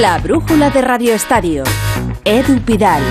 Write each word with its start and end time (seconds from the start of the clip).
La 0.00 0.16
brújula 0.18 0.70
de 0.70 0.80
Radio 0.80 1.12
Estadio. 1.12 1.64
Edu 2.24 2.60
Pidal. 2.60 3.02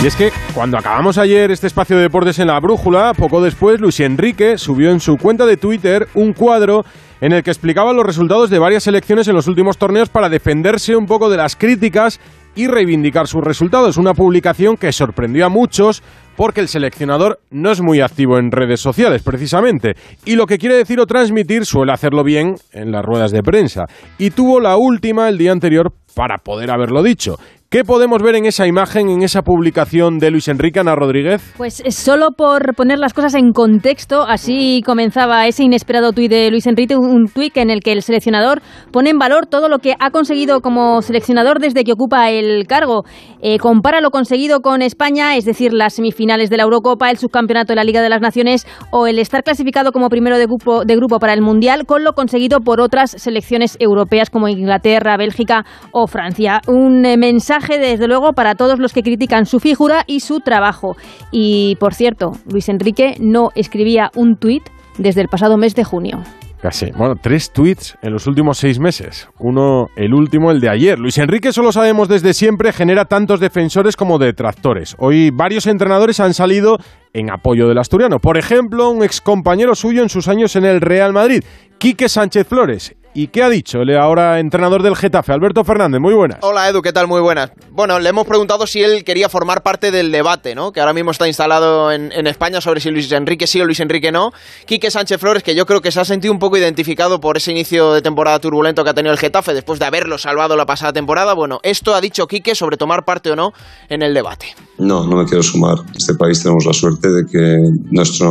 Y 0.00 0.06
es 0.06 0.14
que 0.14 0.30
cuando 0.54 0.78
acabamos 0.78 1.18
ayer 1.18 1.50
este 1.50 1.66
espacio 1.66 1.96
de 1.96 2.02
deportes 2.02 2.38
en 2.38 2.46
la 2.46 2.60
brújula, 2.60 3.12
poco 3.12 3.42
después 3.42 3.80
Luis 3.80 3.98
Enrique 3.98 4.56
subió 4.56 4.92
en 4.92 5.00
su 5.00 5.16
cuenta 5.16 5.44
de 5.44 5.56
Twitter 5.56 6.06
un 6.14 6.32
cuadro 6.32 6.84
en 7.20 7.32
el 7.32 7.42
que 7.42 7.50
explicaba 7.50 7.92
los 7.92 8.06
resultados 8.06 8.50
de 8.50 8.60
varias 8.60 8.84
selecciones 8.84 9.26
en 9.26 9.34
los 9.34 9.48
últimos 9.48 9.78
torneos 9.78 10.10
para 10.10 10.28
defenderse 10.28 10.94
un 10.94 11.06
poco 11.06 11.28
de 11.28 11.38
las 11.38 11.56
críticas 11.56 12.20
y 12.54 12.68
reivindicar 12.68 13.26
sus 13.26 13.42
resultados. 13.42 13.96
Una 13.96 14.14
publicación 14.14 14.76
que 14.76 14.92
sorprendió 14.92 15.46
a 15.46 15.48
muchos 15.48 16.04
porque 16.36 16.60
el 16.60 16.68
seleccionador 16.68 17.40
no 17.50 17.70
es 17.70 17.80
muy 17.82 18.00
activo 18.00 18.38
en 18.38 18.50
redes 18.50 18.80
sociales, 18.80 19.22
precisamente, 19.22 19.94
y 20.24 20.36
lo 20.36 20.46
que 20.46 20.58
quiere 20.58 20.76
decir 20.76 21.00
o 21.00 21.06
transmitir 21.06 21.64
suele 21.64 21.92
hacerlo 21.92 22.22
bien 22.24 22.54
en 22.72 22.92
las 22.92 23.04
ruedas 23.04 23.32
de 23.32 23.42
prensa. 23.42 23.86
Y 24.18 24.30
tuvo 24.30 24.60
la 24.60 24.76
última 24.76 25.28
el 25.28 25.38
día 25.38 25.52
anterior 25.52 25.92
para 26.14 26.38
poder 26.38 26.70
haberlo 26.70 27.02
dicho. 27.02 27.36
¿Qué 27.68 27.82
podemos 27.82 28.22
ver 28.22 28.36
en 28.36 28.46
esa 28.46 28.64
imagen, 28.68 29.08
en 29.08 29.22
esa 29.22 29.42
publicación 29.42 30.20
de 30.20 30.30
Luis 30.30 30.46
Enrique 30.46 30.78
Ana 30.78 30.94
Rodríguez? 30.94 31.42
Pues 31.56 31.80
eh, 31.80 31.90
solo 31.90 32.28
por 32.30 32.76
poner 32.76 33.00
las 33.00 33.12
cosas 33.12 33.34
en 33.34 33.50
contexto, 33.50 34.22
así 34.22 34.82
comenzaba 34.86 35.48
ese 35.48 35.64
inesperado 35.64 36.12
tuit 36.12 36.30
de 36.30 36.48
Luis 36.52 36.68
Enrique, 36.68 36.94
un 36.94 37.26
tuit 37.26 37.56
en 37.56 37.70
el 37.70 37.80
que 37.80 37.90
el 37.90 38.02
seleccionador 38.02 38.62
pone 38.92 39.10
en 39.10 39.18
valor 39.18 39.46
todo 39.46 39.68
lo 39.68 39.80
que 39.80 39.94
ha 39.98 40.10
conseguido 40.10 40.60
como 40.60 41.02
seleccionador 41.02 41.58
desde 41.58 41.82
que 41.82 41.92
ocupa 41.92 42.30
el 42.30 42.68
cargo. 42.68 43.02
Eh, 43.42 43.58
compara 43.58 44.00
lo 44.00 44.10
conseguido 44.10 44.60
con 44.60 44.80
España, 44.80 45.34
es 45.34 45.44
decir, 45.44 45.72
las 45.72 45.94
semifinales 45.94 46.50
de 46.50 46.58
la 46.58 46.62
Eurocopa, 46.62 47.10
el 47.10 47.18
subcampeonato 47.18 47.72
de 47.72 47.76
la 47.76 47.84
Liga 47.84 48.00
de 48.00 48.10
las 48.10 48.20
Naciones 48.20 48.64
o 48.92 49.08
el 49.08 49.18
estar 49.18 49.42
clasificado 49.42 49.90
como 49.90 50.08
primero 50.08 50.38
de 50.38 50.46
grupo, 50.46 50.84
de 50.84 50.94
grupo 50.94 51.18
para 51.18 51.32
el 51.32 51.42
Mundial 51.42 51.84
con 51.84 52.04
lo 52.04 52.12
conseguido 52.12 52.60
por 52.60 52.80
otras 52.80 53.10
selecciones 53.10 53.76
europeas 53.80 54.30
como 54.30 54.46
Inglaterra, 54.46 55.16
Bélgica 55.16 55.64
o 55.90 56.06
Francia. 56.06 56.60
Un 56.68 57.04
eh, 57.04 57.16
desde 57.60 58.06
luego, 58.08 58.32
para 58.32 58.54
todos 58.54 58.78
los 58.78 58.92
que 58.92 59.02
critican 59.02 59.46
su 59.46 59.60
figura 59.60 60.04
y 60.06 60.20
su 60.20 60.40
trabajo. 60.40 60.96
Y, 61.30 61.76
por 61.80 61.94
cierto, 61.94 62.32
Luis 62.50 62.68
Enrique 62.68 63.16
no 63.20 63.50
escribía 63.54 64.10
un 64.14 64.36
tuit 64.36 64.62
desde 64.98 65.20
el 65.20 65.28
pasado 65.28 65.56
mes 65.56 65.74
de 65.74 65.84
junio. 65.84 66.22
Casi. 66.60 66.90
Bueno, 66.96 67.14
tres 67.20 67.52
tweets 67.52 67.96
en 68.02 68.12
los 68.12 68.26
últimos 68.26 68.56
seis 68.58 68.78
meses. 68.78 69.28
Uno, 69.38 69.88
el 69.94 70.14
último, 70.14 70.50
el 70.50 70.60
de 70.60 70.70
ayer. 70.70 70.98
Luis 70.98 71.18
Enrique, 71.18 71.52
solo 71.52 71.70
sabemos 71.70 72.08
desde 72.08 72.32
siempre, 72.32 72.72
genera 72.72 73.04
tantos 73.04 73.40
defensores 73.40 73.94
como 73.94 74.18
detractores. 74.18 74.96
Hoy 74.98 75.30
varios 75.30 75.66
entrenadores 75.66 76.18
han 76.18 76.32
salido 76.32 76.78
en 77.12 77.30
apoyo 77.30 77.68
del 77.68 77.78
asturiano. 77.78 78.18
Por 78.20 78.38
ejemplo, 78.38 78.88
un 78.88 79.04
excompañero 79.04 79.74
suyo 79.74 80.02
en 80.02 80.08
sus 80.08 80.28
años 80.28 80.56
en 80.56 80.64
el 80.64 80.80
Real 80.80 81.12
Madrid, 81.12 81.44
Quique 81.78 82.08
Sánchez 82.08 82.46
Flores. 82.48 82.96
¿Y 83.18 83.28
qué 83.28 83.42
ha 83.42 83.48
dicho 83.48 83.78
el 83.80 83.96
ahora 83.96 84.40
entrenador 84.40 84.82
del 84.82 84.94
Getafe, 84.94 85.32
Alberto 85.32 85.64
Fernández? 85.64 86.02
Muy 86.02 86.12
buenas. 86.12 86.40
Hola 86.42 86.68
Edu, 86.68 86.82
¿qué 86.82 86.92
tal? 86.92 87.06
Muy 87.06 87.22
buenas. 87.22 87.50
Bueno, 87.70 87.98
le 87.98 88.10
hemos 88.10 88.26
preguntado 88.26 88.66
si 88.66 88.82
él 88.82 89.04
quería 89.04 89.30
formar 89.30 89.62
parte 89.62 89.90
del 89.90 90.12
debate, 90.12 90.54
¿no? 90.54 90.70
Que 90.70 90.80
ahora 90.80 90.92
mismo 90.92 91.12
está 91.12 91.26
instalado 91.26 91.90
en, 91.90 92.26
España 92.26 92.60
sobre 92.60 92.80
si 92.80 92.90
Luis 92.90 93.10
Enrique 93.12 93.46
sí 93.46 93.58
o 93.58 93.64
Luis 93.64 93.80
Enrique 93.80 94.12
no. 94.12 94.32
Quique 94.66 94.90
Sánchez 94.90 95.18
Flores, 95.18 95.42
que 95.42 95.54
yo 95.54 95.64
creo 95.64 95.80
que 95.80 95.92
se 95.92 96.00
ha 96.00 96.04
sentido 96.04 96.30
un 96.30 96.38
poco 96.38 96.58
identificado 96.58 97.18
por 97.18 97.38
ese 97.38 97.52
inicio 97.52 97.94
de 97.94 98.02
temporada 98.02 98.38
turbulento 98.38 98.84
que 98.84 98.90
ha 98.90 98.94
tenido 98.94 99.14
el 99.14 99.18
Getafe 99.18 99.54
después 99.54 99.78
de 99.78 99.86
haberlo 99.86 100.18
salvado 100.18 100.54
la 100.54 100.66
pasada 100.66 100.92
temporada. 100.92 101.32
Bueno, 101.32 101.58
esto 101.62 101.94
ha 101.94 102.02
dicho 102.02 102.26
Quique 102.26 102.54
sobre 102.54 102.76
tomar 102.76 103.06
parte 103.06 103.30
o 103.30 103.36
no 103.36 103.52
en 103.88 104.02
el 104.02 104.12
debate. 104.12 104.48
No, 104.78 105.06
no 105.06 105.16
me 105.16 105.24
quiero 105.24 105.42
sumar. 105.42 105.78
En 105.88 105.96
este 105.96 106.12
país 106.16 106.42
tenemos 106.42 106.66
la 106.66 106.74
suerte 106.74 107.08
de 107.08 107.22
que 107.24 107.56
nuestro, 107.92 108.28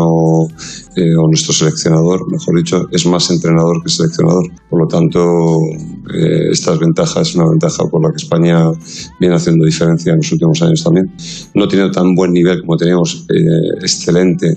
eh, 0.95 1.16
o 1.17 1.27
nuestro 1.27 1.53
seleccionador, 1.53 2.31
mejor 2.31 2.55
dicho, 2.58 2.86
es 2.92 3.08
más 3.08 3.31
entrenador 3.31 3.81
que 3.81 3.89
seleccionador. 3.89 4.45
Por 4.75 4.81
lo 4.81 4.87
tanto, 4.89 5.57
eh, 6.13 6.49
estas 6.51 6.77
ventajas 6.77 7.29
es 7.29 7.35
una 7.35 7.49
ventaja 7.49 7.85
por 7.89 8.03
la 8.03 8.09
que 8.09 8.17
España 8.17 8.71
viene 9.21 9.36
haciendo 9.36 9.63
diferencia 9.63 10.11
en 10.11 10.17
los 10.17 10.30
últimos 10.33 10.61
años 10.61 10.83
también. 10.83 11.15
No 11.53 11.65
tiene 11.65 11.89
tan 11.91 12.13
buen 12.13 12.33
nivel 12.33 12.59
como 12.59 12.75
teníamos, 12.75 13.25
eh, 13.30 13.80
excelente, 13.80 14.49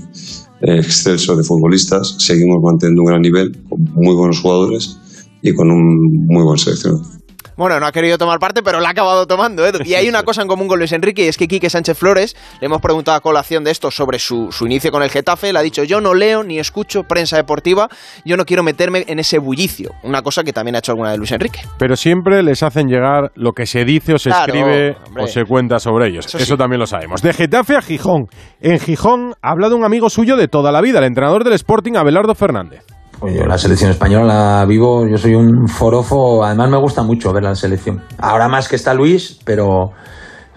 eh, 0.60 0.78
excelso 0.78 1.36
de 1.36 1.44
futbolistas. 1.44 2.16
Seguimos 2.18 2.60
manteniendo 2.60 3.02
un 3.02 3.06
gran 3.06 3.22
nivel, 3.22 3.62
con 3.68 3.80
muy 3.94 4.16
buenos 4.16 4.40
jugadores 4.40 4.98
y 5.40 5.54
con 5.54 5.70
un 5.70 6.26
muy 6.26 6.42
buen 6.42 6.58
seleccionador. 6.58 7.17
Bueno, 7.58 7.80
no 7.80 7.86
ha 7.86 7.92
querido 7.92 8.18
tomar 8.18 8.38
parte, 8.38 8.62
pero 8.62 8.78
la 8.78 8.90
ha 8.90 8.92
acabado 8.92 9.26
tomando. 9.26 9.66
¿eh? 9.66 9.72
Y 9.84 9.94
hay 9.94 10.08
una 10.08 10.22
cosa 10.24 10.42
en 10.42 10.48
común 10.48 10.68
con 10.68 10.78
Luis 10.78 10.92
Enrique, 10.92 11.24
y 11.24 11.28
es 11.28 11.36
que 11.36 11.48
Quique 11.48 11.68
Sánchez 11.68 11.98
Flores, 11.98 12.36
le 12.60 12.66
hemos 12.66 12.80
preguntado 12.80 13.16
a 13.16 13.20
colación 13.20 13.64
de 13.64 13.72
esto 13.72 13.90
sobre 13.90 14.20
su, 14.20 14.52
su 14.52 14.64
inicio 14.66 14.92
con 14.92 15.02
el 15.02 15.10
Getafe, 15.10 15.52
le 15.52 15.58
ha 15.58 15.62
dicho, 15.62 15.82
yo 15.82 16.00
no 16.00 16.14
leo 16.14 16.44
ni 16.44 16.60
escucho 16.60 17.02
prensa 17.02 17.36
deportiva, 17.36 17.88
yo 18.24 18.36
no 18.36 18.44
quiero 18.44 18.62
meterme 18.62 19.04
en 19.08 19.18
ese 19.18 19.38
bullicio. 19.38 19.90
Una 20.04 20.22
cosa 20.22 20.44
que 20.44 20.52
también 20.52 20.76
ha 20.76 20.78
hecho 20.78 20.92
alguna 20.92 21.10
de 21.10 21.18
Luis 21.18 21.32
Enrique. 21.32 21.58
Pero 21.80 21.96
siempre 21.96 22.44
les 22.44 22.62
hacen 22.62 22.86
llegar 22.86 23.32
lo 23.34 23.50
que 23.50 23.66
se 23.66 23.84
dice 23.84 24.14
o 24.14 24.18
se 24.18 24.30
escribe 24.30 24.96
o 25.20 25.26
se 25.26 25.44
cuenta 25.44 25.80
sobre 25.80 26.10
ellos. 26.10 26.32
Eso, 26.32 26.56
también 26.56 26.78
lo 26.78 26.86
sabemos. 26.86 27.22
De 27.22 27.32
Getafe 27.32 27.74
a 27.74 27.82
Gijón. 27.82 28.28
En 28.60 28.78
Gijón 28.78 29.34
ha 29.42 29.50
hablado 29.50 29.74
un 29.74 29.84
amigo 29.84 30.10
suyo 30.10 30.36
de 30.36 30.46
toda 30.46 30.70
la 30.70 30.80
vida, 30.80 31.00
el 31.00 31.06
entrenador 31.06 31.42
del 31.42 31.54
Sporting, 31.54 31.96
Abelardo 31.96 32.36
Fernández. 32.36 32.84
Yo 33.22 33.46
la 33.46 33.58
selección 33.58 33.90
española 33.90 34.58
la 34.60 34.64
vivo, 34.64 35.06
yo 35.06 35.18
soy 35.18 35.34
un 35.34 35.66
forofo, 35.66 36.44
además 36.44 36.70
me 36.70 36.76
gusta 36.78 37.02
mucho 37.02 37.32
ver 37.32 37.42
la 37.42 37.54
selección. 37.56 38.02
Ahora 38.18 38.48
más 38.48 38.68
que 38.68 38.76
está 38.76 38.94
Luis, 38.94 39.40
pero 39.44 39.90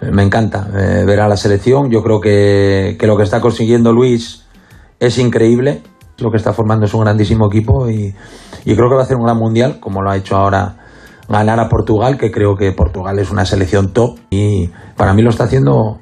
me 0.02 0.24
encanta 0.24 0.68
eh, 0.76 1.04
ver 1.06 1.22
a 1.22 1.28
la 1.28 1.38
selección. 1.38 1.90
Yo 1.90 2.04
creo 2.04 2.20
que, 2.20 2.98
que, 3.00 3.08
lo 3.08 3.18
que 3.18 3.24
está 3.24 3.42
consiguiendo 3.42 3.92
Luis 3.94 4.46
es 5.00 5.18
increíble. 5.18 5.82
Lo 6.20 6.30
que 6.30 6.38
está 6.38 6.54
formando 6.54 6.86
es 6.86 6.94
un 6.94 7.02
grandísimo 7.02 7.48
equipo 7.48 7.90
y, 7.90 8.14
y 8.64 8.76
creo 8.76 8.90
que 8.90 8.96
va 8.96 9.02
a 9.02 9.06
hacer 9.06 9.18
un 9.18 9.24
gran 9.24 9.38
mundial, 9.38 9.80
como 9.80 10.04
lo 10.04 10.12
ha 10.12 10.18
hecho 10.18 10.36
ahora 10.36 10.78
ganar 11.28 11.60
a 11.60 11.68
Portugal, 11.68 12.18
que 12.18 12.30
creo 12.30 12.56
que 12.56 12.72
Portugal 12.74 13.18
es 13.18 13.32
una 13.32 13.46
selección 13.46 13.92
top 13.94 14.20
y 14.30 14.70
para 14.98 15.14
mí 15.14 15.24
lo 15.24 15.30
está 15.30 15.46
haciendo 15.46 16.00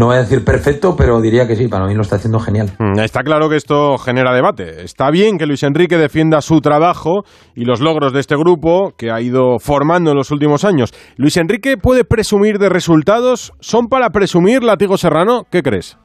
no 0.00 0.06
voy 0.06 0.16
a 0.16 0.20
decir 0.20 0.42
perfecto, 0.46 0.96
pero 0.96 1.20
diría 1.20 1.46
que 1.46 1.56
sí, 1.56 1.68
para 1.68 1.84
mí 1.84 1.94
lo 1.94 2.00
está 2.00 2.16
haciendo 2.16 2.38
genial. 2.40 2.70
Mm, 2.78 3.00
está 3.00 3.22
claro 3.22 3.50
que 3.50 3.56
esto 3.56 3.98
genera 3.98 4.32
debate. 4.32 4.82
Está 4.82 5.10
bien 5.10 5.36
que 5.36 5.44
Luis 5.44 5.62
Enrique 5.62 5.98
defienda 5.98 6.40
su 6.40 6.62
trabajo 6.62 7.24
y 7.54 7.66
los 7.66 7.82
logros 7.82 8.14
de 8.14 8.20
este 8.20 8.34
grupo 8.34 8.92
que 8.96 9.10
ha 9.10 9.20
ido 9.20 9.58
formando 9.58 10.12
en 10.12 10.16
los 10.16 10.30
últimos 10.30 10.64
años. 10.64 10.94
¿Luis 11.18 11.36
Enrique 11.36 11.76
puede 11.76 12.04
presumir 12.04 12.56
de 12.56 12.70
resultados? 12.70 13.52
¿Son 13.60 13.88
para 13.88 14.08
presumir, 14.08 14.64
Latigo 14.64 14.96
Serrano? 14.96 15.42
¿Qué 15.50 15.60
crees? 15.60 15.98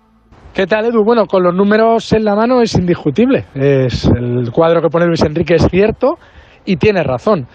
¿Qué 0.54 0.68
tal, 0.68 0.88
Edu? 0.88 1.06
Bueno, 1.06 1.26
con 1.26 1.44
los 1.44 1.56
números 1.56 2.12
en 2.12 2.26
la 2.26 2.36
mano 2.36 2.62
es 2.62 2.76
indiscutible. 2.76 3.46
Es, 3.56 4.10
el 4.14 4.52
cuadro 4.52 4.82
que 4.82 4.90
pone 4.90 5.06
Luis 5.06 5.24
Enrique 5.24 5.56
es 5.56 5.70
cierto 5.72 6.16
y 6.66 6.76
tiene 6.76 7.02
razón. 7.02 7.48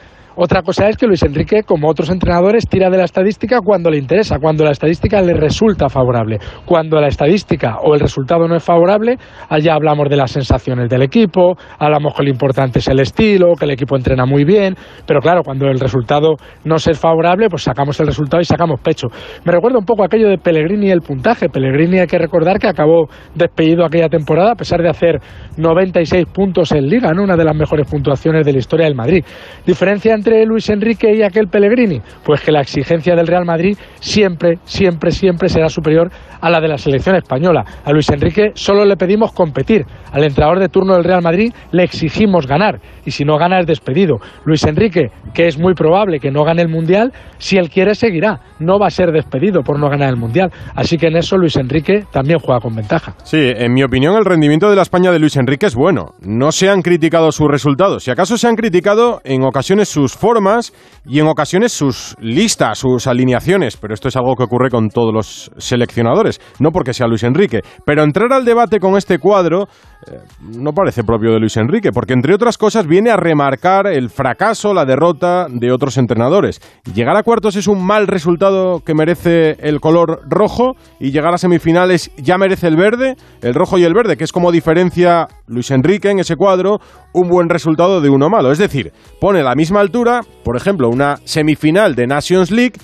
Otra 0.43 0.63
cosa 0.63 0.89
es 0.89 0.97
que 0.97 1.07
Luis 1.07 1.23
Enrique, 1.23 1.65
como 1.65 1.87
otros 1.87 2.09
entrenadores, 2.09 2.67
tira 2.67 2.89
de 2.89 2.97
la 2.97 3.05
estadística 3.05 3.61
cuando 3.61 3.91
le 3.91 3.99
interesa, 3.99 4.39
cuando 4.39 4.65
la 4.65 4.71
estadística 4.71 5.21
le 5.21 5.35
resulta 5.35 5.91
favorable. 5.91 6.39
Cuando 6.65 6.99
la 6.99 7.09
estadística 7.09 7.77
o 7.83 7.93
el 7.93 8.01
resultado 8.01 8.49
no 8.49 8.57
es 8.57 8.65
favorable, 8.65 9.19
allá 9.51 9.75
hablamos 9.75 10.09
de 10.09 10.17
las 10.17 10.31
sensaciones 10.31 10.89
del 10.89 11.03
equipo, 11.03 11.59
hablamos 11.79 12.15
que 12.15 12.23
lo 12.23 12.31
importante 12.31 12.79
es 12.79 12.89
el 12.89 13.01
estilo, 13.01 13.53
que 13.55 13.67
el 13.67 13.73
equipo 13.73 13.97
entrena 13.97 14.25
muy 14.25 14.45
bien, 14.45 14.77
pero 15.07 15.21
claro, 15.21 15.43
cuando 15.45 15.67
el 15.67 15.79
resultado 15.79 16.37
no 16.65 16.77
es 16.77 16.99
favorable, 16.99 17.49
pues 17.51 17.65
sacamos 17.65 18.01
el 18.01 18.07
resultado 18.07 18.41
y 18.41 18.47
sacamos 18.47 18.81
pecho. 18.81 19.09
Me 19.45 19.53
recuerda 19.53 19.79
un 19.79 19.85
poco 19.85 20.05
aquello 20.05 20.31
de 20.31 20.39
Pellegrini 20.39 20.87
y 20.87 20.91
el 20.91 21.03
puntaje. 21.03 21.51
Pellegrini 21.51 21.99
hay 21.99 22.07
que 22.07 22.17
recordar 22.17 22.59
que 22.59 22.69
acabó 22.69 23.11
despedido 23.35 23.85
aquella 23.85 24.09
temporada 24.09 24.53
a 24.53 24.57
pesar 24.57 24.81
de 24.81 24.89
hacer 24.89 25.21
96 25.59 26.25
puntos 26.33 26.73
en 26.73 26.89
liga, 26.89 27.13
¿no? 27.13 27.25
una 27.25 27.37
de 27.37 27.45
las 27.45 27.55
mejores 27.55 27.87
puntuaciones 27.91 28.47
de 28.47 28.55
la 28.55 28.59
historia 28.59 28.87
del 28.87 28.95
Madrid. 28.95 29.23
Diferencia 29.67 30.15
entre 30.15 30.30
Luis 30.47 30.69
Enrique 30.71 31.15
y 31.15 31.23
aquel 31.23 31.49
Pellegrini? 31.49 32.01
Pues 32.25 32.41
que 32.41 32.53
la 32.53 32.61
exigencia 32.61 33.15
del 33.15 33.27
Real 33.27 33.45
Madrid 33.45 33.77
siempre, 34.01 34.59
siempre, 34.65 35.11
siempre 35.11 35.49
será 35.49 35.69
superior 35.69 36.11
a 36.41 36.51
la 36.51 36.61
de 36.61 36.69
la 36.69 36.79
selección 36.79 37.17
española. 37.17 37.65
A 37.85 37.93
Luis 37.93 38.09
Enrique 38.11 38.53
solo 38.55 38.85
le 38.85 38.97
pedimos 38.97 39.33
competir. 39.33 39.85
Al 40.13 40.25
entrenador 40.25 40.59
de 40.59 40.69
turno 40.69 40.95
del 40.95 41.05
Real 41.05 41.23
Madrid 41.23 41.53
le 41.73 41.85
exigimos 41.85 42.47
ganar. 42.47 42.81
Y 43.05 43.11
si 43.11 43.25
no 43.25 43.37
gana 43.37 43.61
es 43.61 43.67
despedido. 43.67 44.19
Luis 44.45 44.65
Enrique, 44.65 45.11
que 45.35 45.47
es 45.47 45.59
muy 45.59 45.75
probable 45.75 46.19
que 46.19 46.31
no 46.31 46.45
gane 46.45 46.63
el 46.63 46.69
Mundial, 46.69 47.13
si 47.39 47.57
él 47.57 47.71
quiere 47.71 47.95
seguirá. 47.95 48.41
No 48.59 48.79
va 48.79 48.87
a 48.87 48.91
ser 48.91 49.13
despedido 49.13 49.63
por 49.63 49.79
no 49.79 49.89
ganar 49.89 50.11
el 50.11 50.17
Mundial. 50.17 50.51
Así 50.75 50.97
que 50.97 51.09
en 51.09 51.17
eso 51.17 51.37
Luis 51.37 51.57
Enrique 51.57 52.05
también 52.13 52.39
juega 52.39 52.61
con 52.61 52.75
ventaja. 52.75 53.15
Sí, 53.25 53.53
en 53.55 53.73
mi 53.73 53.83
opinión 53.83 54.17
el 54.17 54.25
rendimiento 54.25 54.71
de 54.71 54.77
la 54.77 54.83
España 54.83 55.13
de 55.13 55.19
Luis 55.19 55.37
Enrique 55.37 55.67
es 55.67 55.75
bueno. 55.75 56.15
No 56.21 56.53
se 56.53 56.69
han 56.69 56.83
criticado 56.83 57.33
sus 57.33 57.49
resultados. 57.49 58.05
Si 58.05 58.11
acaso 58.11 58.39
se 58.39 58.49
han 58.49 58.57
criticado 58.57 59.21
en 59.25 59.43
ocasiones 59.43 59.89
sus 59.89 60.10
formas 60.17 60.73
y 61.07 61.21
en 61.21 61.27
ocasiones 61.27 61.73
sus 61.73 62.15
listas, 62.21 62.79
sus 62.79 63.07
alineaciones, 63.07 63.77
pero 63.77 63.95
esto 63.95 64.09
es 64.09 64.17
algo 64.17 64.37
que 64.37 64.45
ocurre 64.45 64.71
con 64.71 64.89
todos 64.89 65.13
los 65.13 65.51
seleccionadores, 65.57 66.41
no 66.59 66.71
porque 66.71 66.93
sea 66.93 67.07
Luis 67.07 67.23
Enrique. 67.23 67.61
Pero 67.85 68.03
entrar 68.03 68.33
al 68.33 68.45
debate 68.45 68.79
con 68.81 68.97
este 68.97 69.19
cuadro 69.19 69.69
eh, 70.07 70.19
no 70.41 70.73
parece 70.73 71.05
propio 71.05 71.33
de 71.33 71.41
Luis 71.41 71.57
Enrique, 71.57 71.91
porque 71.93 72.15
entre 72.15 72.35
otras 72.35 72.59
cosas 72.59 72.87
viene 72.87 73.11
a 73.11 73.17
remarcar 73.17 73.87
el 73.87 74.11
fracaso, 74.11 74.73
la 74.73 74.85
derrota 74.85 75.47
de 75.49 75.73
otros 75.73 75.99
entrenadores. 75.99 76.61
Llegar 76.95 77.17
a 77.17 77.23
cuartos 77.23 77.57
es 77.57 77.67
un 77.67 77.85
mal 77.85 78.07
resultado 78.07 78.81
que 78.81 78.95
merece 78.95 79.57
el 79.61 79.81
color 79.81 80.21
rojo 80.29 80.73
y 80.99 81.11
llegar 81.11 81.35
a 81.35 81.39
semifinales 81.39 82.11
ya 82.17 82.39
merece 82.39 82.67
el 82.67 82.77
verde, 82.77 83.17
el 83.43 83.55
rojo 83.55 83.79
y 83.79 83.85
el 83.85 83.95
verde, 83.95 84.17
que 84.17 84.25
es 84.25 84.33
como 84.33 84.53
diferencia 84.53 85.29
Luis 85.47 85.71
Enrique 85.71 86.11
en 86.11 86.21
ese 86.21 86.37
cuadro 86.37 86.79
un 87.13 87.29
buen 87.29 87.49
resultado 87.49 88.01
de 88.01 88.09
uno 88.09 88.29
malo. 88.29 88.53
Es 88.53 88.59
decir, 88.59 88.93
pone 89.21 89.43
la 89.43 89.55
misma 89.55 89.81
altura, 89.81 90.00
por 90.45 90.57
ejemplo, 90.57 90.89
una 90.89 91.19
semifinal 91.25 91.95
de 91.95 92.07
Nations 92.07 92.51
League 92.51 92.75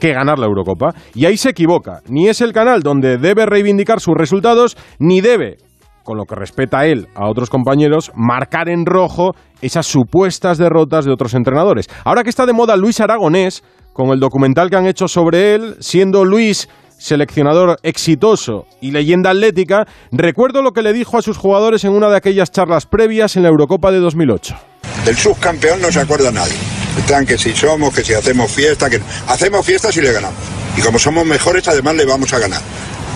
que 0.00 0.12
ganar 0.12 0.38
la 0.38 0.46
Eurocopa. 0.46 0.94
Y 1.14 1.24
ahí 1.26 1.36
se 1.36 1.50
equivoca. 1.50 2.02
Ni 2.08 2.28
es 2.28 2.40
el 2.40 2.52
canal 2.52 2.82
donde 2.82 3.18
debe 3.18 3.46
reivindicar 3.46 4.00
sus 4.00 4.14
resultados, 4.14 4.76
ni 4.98 5.20
debe, 5.20 5.56
con 6.04 6.16
lo 6.16 6.24
que 6.24 6.34
respeta 6.34 6.80
a 6.80 6.86
él 6.86 7.08
a 7.14 7.28
otros 7.28 7.50
compañeros, 7.50 8.12
marcar 8.14 8.68
en 8.68 8.86
rojo 8.86 9.32
esas 9.60 9.86
supuestas 9.86 10.58
derrotas 10.58 11.04
de 11.04 11.12
otros 11.12 11.34
entrenadores. 11.34 11.88
Ahora 12.04 12.22
que 12.22 12.30
está 12.30 12.46
de 12.46 12.52
moda 12.52 12.76
Luis 12.76 13.00
Aragonés, 13.00 13.64
con 13.92 14.10
el 14.10 14.20
documental 14.20 14.70
que 14.70 14.76
han 14.76 14.86
hecho 14.86 15.08
sobre 15.08 15.54
él, 15.54 15.76
siendo 15.80 16.24
Luis 16.24 16.68
seleccionador 16.98 17.76
exitoso 17.82 18.64
y 18.80 18.90
leyenda 18.90 19.30
atlética, 19.30 19.86
recuerdo 20.12 20.62
lo 20.62 20.72
que 20.72 20.82
le 20.82 20.92
dijo 20.92 21.18
a 21.18 21.22
sus 21.22 21.36
jugadores 21.36 21.84
en 21.84 21.92
una 21.92 22.08
de 22.08 22.16
aquellas 22.16 22.50
charlas 22.50 22.86
previas 22.86 23.36
en 23.36 23.42
la 23.42 23.48
Eurocopa 23.48 23.90
de 23.90 23.98
2008. 23.98 24.56
Del 25.06 25.16
subcampeón 25.16 25.80
no 25.80 25.92
se 25.92 26.00
acuerda 26.00 26.32
nadie. 26.32 26.56
Están 26.98 27.24
que 27.24 27.38
si 27.38 27.52
somos, 27.52 27.94
que 27.94 28.02
si 28.02 28.12
hacemos 28.12 28.50
fiesta, 28.50 28.90
que 28.90 29.00
hacemos 29.28 29.64
fiesta 29.64 29.92
si 29.92 30.00
le 30.00 30.10
ganamos. 30.10 30.36
Y 30.76 30.80
como 30.80 30.98
somos 30.98 31.24
mejores, 31.24 31.68
además 31.68 31.94
le 31.94 32.04
vamos 32.04 32.32
a 32.32 32.40
ganar. 32.40 32.60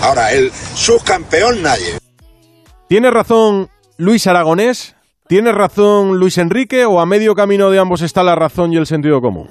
Ahora, 0.01 0.31
el 0.31 0.53
subcampeón 0.77 1.63
nadie. 1.63 1.99
¿Tiene 2.89 3.11
razón 3.11 3.71
Luis 3.97 4.29
Aragonés? 4.29 4.95
¿Tiene 5.27 5.51
razón 5.51 6.17
Luis 6.17 6.39
Enrique 6.39 6.85
o 6.85 7.01
a 7.01 7.07
medio 7.07 7.35
camino 7.35 7.71
de 7.71 7.81
ambos 7.81 8.03
está 8.03 8.23
la 8.23 8.37
razón 8.37 8.73
y 8.73 8.77
el 8.77 8.87
sentido 8.87 9.21
común? 9.21 9.51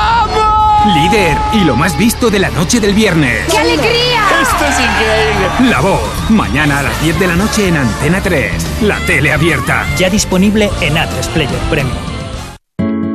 Líder 0.85 1.37
y 1.53 1.63
lo 1.63 1.75
más 1.75 1.95
visto 1.95 2.31
de 2.31 2.39
la 2.39 2.49
noche 2.49 2.79
del 2.79 2.95
viernes. 2.95 3.45
¡Qué 3.51 3.57
alegría! 3.59 4.19
Esto 4.41 4.65
es 4.65 4.79
increíble. 4.79 5.69
La 5.69 5.79
voz, 5.79 6.01
mañana 6.31 6.79
a 6.79 6.83
las 6.83 7.03
10 7.03 7.19
de 7.19 7.27
la 7.27 7.35
noche 7.35 7.67
en 7.67 7.77
Antena 7.77 8.19
3. 8.19 8.81
La 8.81 8.97
tele 9.05 9.31
abierta. 9.31 9.85
Ya 9.99 10.09
disponible 10.09 10.71
en 10.81 10.95
A3 10.95 11.27
Player 11.33 11.59
Premium. 11.69 11.95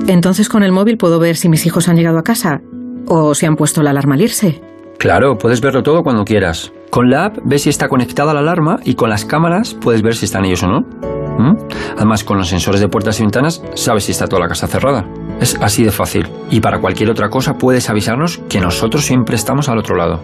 Entonces 0.06 0.48
con 0.48 0.62
el 0.62 0.70
móvil 0.70 0.96
puedo 0.96 1.18
ver 1.18 1.36
si 1.36 1.48
mis 1.48 1.66
hijos 1.66 1.88
han 1.88 1.96
llegado 1.96 2.18
a 2.18 2.22
casa 2.22 2.60
o 3.08 3.34
si 3.34 3.46
han 3.46 3.56
puesto 3.56 3.82
la 3.82 3.90
alarma 3.90 4.14
al 4.14 4.20
irse. 4.20 4.62
Claro, 4.98 5.36
puedes 5.36 5.60
verlo 5.60 5.82
todo 5.82 6.04
cuando 6.04 6.24
quieras. 6.24 6.72
Con 6.90 7.10
la 7.10 7.24
app 7.24 7.38
ves 7.42 7.62
si 7.62 7.70
está 7.70 7.88
conectada 7.88 8.32
la 8.32 8.40
alarma 8.40 8.78
y 8.84 8.94
con 8.94 9.10
las 9.10 9.24
cámaras 9.24 9.74
puedes 9.74 10.02
ver 10.02 10.14
si 10.14 10.26
están 10.26 10.44
ellos 10.44 10.62
o 10.62 10.68
no. 10.68 10.80
¿Mm? 11.38 11.56
Además, 11.96 12.22
con 12.22 12.38
los 12.38 12.48
sensores 12.48 12.80
de 12.80 12.88
puertas 12.88 13.18
y 13.18 13.22
ventanas 13.24 13.60
sabes 13.74 14.04
si 14.04 14.12
está 14.12 14.28
toda 14.28 14.40
la 14.42 14.48
casa 14.48 14.68
cerrada. 14.68 15.04
Es 15.40 15.56
así 15.60 15.84
de 15.84 15.92
fácil. 15.92 16.28
Y 16.50 16.60
para 16.60 16.80
cualquier 16.80 17.10
otra 17.10 17.28
cosa 17.28 17.58
puedes 17.58 17.90
avisarnos 17.90 18.40
que 18.48 18.60
nosotros 18.60 19.04
siempre 19.04 19.36
estamos 19.36 19.68
al 19.68 19.76
otro 19.78 19.94
lado. 19.96 20.22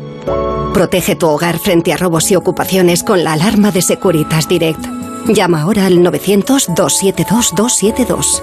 Protege 0.72 1.16
tu 1.16 1.28
hogar 1.28 1.58
frente 1.58 1.92
a 1.92 1.98
robos 1.98 2.30
y 2.30 2.36
ocupaciones 2.36 3.02
con 3.02 3.24
la 3.24 3.34
alarma 3.34 3.72
de 3.72 3.82
Securitas 3.82 4.48
Direct. 4.48 4.80
Llama 5.26 5.60
ahora 5.62 5.86
al 5.86 5.98
900-272-272. 5.98 8.42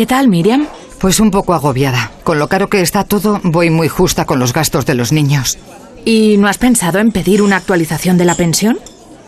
¿Qué 0.00 0.06
tal, 0.06 0.28
Miriam? 0.28 0.66
Pues 0.98 1.20
un 1.20 1.30
poco 1.30 1.52
agobiada. 1.52 2.10
Con 2.24 2.38
lo 2.38 2.48
caro 2.48 2.70
que 2.70 2.80
está 2.80 3.04
todo, 3.04 3.38
voy 3.44 3.68
muy 3.68 3.88
justa 3.88 4.24
con 4.24 4.38
los 4.38 4.54
gastos 4.54 4.86
de 4.86 4.94
los 4.94 5.12
niños. 5.12 5.58
¿Y 6.06 6.38
no 6.38 6.48
has 6.48 6.56
pensado 6.56 7.00
en 7.00 7.12
pedir 7.12 7.42
una 7.42 7.56
actualización 7.56 8.16
de 8.16 8.24
la 8.24 8.34
pensión? 8.34 8.78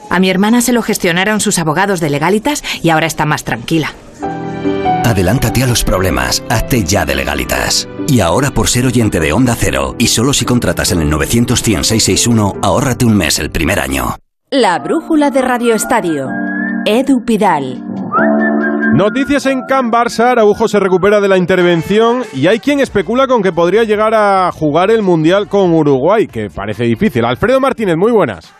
A 0.09 0.19
mi 0.19 0.31
hermana 0.31 0.63
se 0.63 0.73
lo 0.73 0.81
gestionaron 0.81 1.41
sus 1.41 1.59
abogados 1.59 2.01
de 2.01 2.09
legalitas 2.09 2.65
y 2.83 2.89
ahora 2.89 3.07
está 3.07 3.27
más 3.27 3.45
tranquila. 3.45 3.93
Adelántate 5.05 5.63
a 5.63 5.67
los 5.67 5.85
problemas, 5.85 6.43
hazte 6.49 6.85
ya 6.85 7.05
de 7.05 7.17
legalitas. 7.17 7.87
Y 8.09 8.21
ahora 8.21 8.51
por 8.53 8.67
ser 8.67 8.87
oyente 8.87 9.21
de 9.21 9.35
Onda 9.35 9.55
Cero, 9.55 9.95
y 9.99 10.07
solo 10.07 10.33
si 10.33 10.47
contratas 10.47 10.91
en 10.91 11.03
el 11.03 11.11
900 11.11 11.63
ahórrate 12.63 13.05
un 13.05 13.15
mes 13.15 13.39
el 13.39 13.51
primer 13.51 13.79
año. 13.79 14.17
La 14.51 14.79
brújula 14.79 15.31
de 15.31 15.43
Radio 15.43 15.75
Estadio. 15.75 16.31
Edu 16.87 17.27
Pidal. 17.27 17.85
Noticias 18.95 19.47
en 19.47 19.63
Can 19.63 19.91
Barça, 19.91 20.33
Araujo 20.33 20.69
se 20.69 20.79
recupera 20.79 21.19
de 21.19 21.27
la 21.27 21.39
intervención 21.39 22.25
y 22.35 22.47
hay 22.47 22.59
quien 22.59 22.79
especula 22.79 23.27
con 23.27 23.43
que 23.43 23.51
podría 23.51 23.85
llegar 23.85 24.13
a 24.15 24.53
jugar 24.53 24.91
el 24.91 25.01
Mundial 25.01 25.49
con 25.49 25.73
Uruguay, 25.73 26.27
que 26.27 26.49
parece 26.55 26.85
difícil. 26.85 27.25
Alfredo 27.25 27.59
Martínez, 27.59 27.97
muy 27.97 28.13
buenas. 28.13 28.53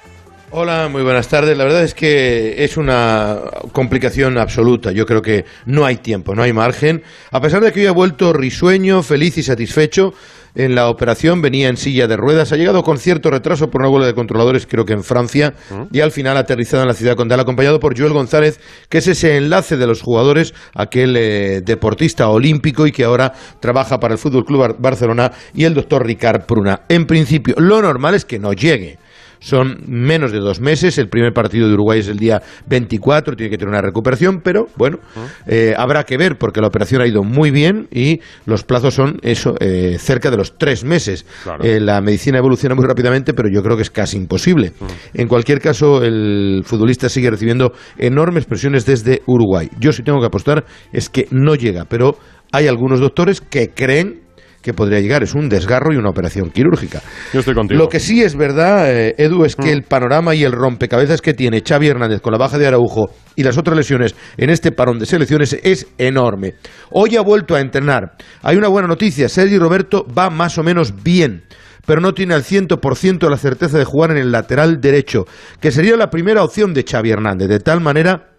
Hola, 0.51 0.89
muy 0.91 1.03
buenas 1.03 1.29
tardes. 1.29 1.57
La 1.57 1.65
verdad 1.65 1.83
es 1.83 1.95
que 1.95 2.65
es 2.65 2.79
una 2.79 3.41
complicación 3.73 4.39
absoluta. 4.39 4.91
Yo 4.91 5.05
creo 5.05 5.21
que 5.21 5.45
no 5.67 5.85
hay 5.85 5.97
tiempo, 5.97 6.35
no 6.35 6.43
hay 6.43 6.55
margen. 6.55 7.03
A 7.31 7.41
pesar 7.41 7.63
de 7.63 7.71
que 7.71 7.81
hoy 7.81 7.87
ha 7.87 7.93
vuelto 7.93 8.33
risueño, 8.33 9.03
feliz 9.03 9.37
y 9.37 9.43
satisfecho, 9.43 10.15
en 10.55 10.75
la 10.75 10.89
operación, 10.89 11.41
venía 11.43 11.69
en 11.69 11.77
silla 11.77 12.07
de 12.07 12.17
ruedas, 12.17 12.53
ha 12.53 12.57
llegado 12.57 12.83
con 12.83 12.99
cierto 12.99 13.31
retraso 13.31 13.71
por 13.71 13.81
una 13.81 13.91
huelga 13.91 14.07
de 14.07 14.15
controladores, 14.15 14.67
creo 14.67 14.85
que 14.85 14.93
en 14.93 15.03
Francia, 15.03 15.55
y 15.93 16.01
al 16.01 16.11
final 16.11 16.37
ha 16.37 16.41
aterrizado 16.41 16.83
en 16.83 16.89
la 16.89 16.95
ciudad 16.95 17.17
condal, 17.17 17.41
acompañado 17.41 17.81
por 17.81 17.99
Joel 17.99 18.13
González, 18.13 18.61
que 18.89 18.99
es 18.99 19.07
ese 19.07 19.37
enlace 19.37 19.77
de 19.77 19.87
los 19.87 20.03
jugadores, 20.03 20.55
aquel 20.75 21.17
eh, 21.17 21.63
deportista 21.65 22.29
olímpico 22.29 22.87
y 22.87 22.93
que 22.93 23.05
ahora 23.05 23.33
trabaja 23.61 23.99
para 23.99 24.15
el 24.15 24.19
Fútbol 24.19 24.45
Club 24.45 24.77
Barcelona, 24.79 25.33
y 25.55 25.65
el 25.65 25.75
doctor 25.75 26.07
Ricard 26.07 26.45
Pruna. 26.45 26.83
En 26.89 27.07
principio, 27.07 27.55
lo 27.59 27.81
normal 27.81 28.15
es 28.15 28.25
que 28.25 28.39
no 28.39 28.53
llegue 28.53 28.99
son 29.43 29.83
menos 29.87 30.33
de 30.33 30.39
dos 30.39 30.61
meses. 30.61 30.97
El 30.99 31.09
primer 31.09 31.33
partido 31.33 31.69
de 31.69 31.75
Uruguay 31.75 32.01
es 32.01 32.09
el 32.09 32.19
día 32.19 32.41
24, 32.69 33.37
tiene 33.37 33.51
que 33.51 33.59
tener 33.59 33.71
una 33.71 33.83
recuperación, 33.83 34.41
pero 34.43 34.69
bueno, 34.77 34.99
eh, 35.47 35.75
habrá 35.77 36.05
que 36.05 36.17
ver 36.17 36.39
porque 36.39 36.61
la 36.61 36.69
operación 36.69 37.03
ha 37.03 37.07
ido 37.07 37.23
muy 37.23 37.51
bien 37.51 37.89
y 37.91 38.21
los 38.47 38.65
plazos 38.65 38.95
son 38.95 39.19
eso, 39.23 39.55
eh, 39.61 39.97
cerca 39.99 40.31
de 40.31 40.37
los 40.37 40.57
tres 40.57 40.85
meses. 40.85 41.27
Eh, 41.63 41.81
la 41.81 42.01
medicina 42.01 42.39
evoluciona 42.39 42.75
muy 42.75 42.87
rápidamente, 42.87 43.35
pero 43.35 43.49
yo 43.53 43.63
creo 43.63 43.77
que 43.77 43.83
es 43.83 43.91
casi 43.91 44.17
imposible. 44.17 44.73
En 45.13 45.29
cualquier 45.29 45.61
caso, 45.61 46.03
el 46.03 46.63
futbolista 46.65 47.09
sigue 47.09 47.31
recibiendo 47.31 47.73
enormes 47.99 48.47
presiones 48.47 48.87
desde 48.87 49.23
Uruguay. 49.27 49.69
Yo 49.79 49.93
sí 49.93 50.03
tengo 50.03 50.21
que 50.21 50.27
apostar 50.27 50.65
es 50.93 51.09
que 51.09 51.27
no 51.31 51.55
llega, 51.55 51.85
pero 51.85 52.17
hay 52.53 52.69
algunos 52.69 53.01
doctores 53.01 53.41
que 53.41 53.71
creen 53.71 54.22
que 54.63 54.73
podría 54.73 55.01
llegar. 55.01 55.23
Es 55.23 55.35
un 55.35 55.49
desgarro 55.49 55.93
y 55.93 55.97
una 55.97 56.11
operación 56.11 56.51
quirúrgica. 56.51 57.03
Yo 57.33 57.41
estoy 57.41 57.55
contigo. 57.55 57.79
Lo 57.79 57.89
que 57.89 58.01
sí 58.01 58.23
es 58.23 58.37
verdad, 58.37 58.91
eh, 58.91 59.15
Edu, 59.19 59.45
es 59.45 59.57
que 59.57 59.71
mm. 59.71 59.77
el 59.77 59.83
panorama 59.83 60.35
y 60.35 60.45
el 60.45 60.53
rompecabezas 60.53 61.21
que 61.21 61.35
tiene 61.35 61.63
Xavi 61.67 61.89
Hernández 61.89 62.21
con 62.21 62.33
la 62.33 62.39
baja 62.39 62.59
de 62.59 62.67
Araujo 62.67 63.11
y 63.37 63.43
las 63.43 63.59
otras 63.59 63.77
lesiones 63.77 64.15
en 64.37 64.51
este 64.51 64.73
parón 64.73 64.99
de 64.99 65.07
selecciones 65.07 65.59
es 65.63 65.87
enorme. 65.99 66.55
Hoy 66.91 67.17
ha 67.17 67.23
vuelto 67.23 67.55
a 67.55 67.61
entrenar. 67.61 68.13
Hay 68.43 68.57
una 68.57 68.69
buena 68.69 68.89
noticia, 68.89 69.29
Sergi 69.29 69.59
Roberto 69.59 70.07
va 70.07 70.31
más 70.31 70.57
o 70.59 70.63
menos 70.63 71.03
bien 71.03 71.43
pero 71.85 72.01
no 72.01 72.15
tiene 72.15 72.35
al 72.35 72.45
100% 72.45 73.29
la 73.29 73.37
certeza 73.37 73.77
de 73.77 73.85
jugar 73.85 74.13
en 74.13 74.19
el 74.19 74.31
lateral 74.31 74.81
derecho, 74.81 75.27
que 75.61 75.73
sería 75.73 75.97
la 75.97 76.11
primera 76.11 76.45
opción 76.45 76.73
de 76.75 76.85
Xavi 76.89 77.11
Hernández, 77.11 77.49
de 77.49 77.59
tal 77.59 77.81
manera 77.81 78.31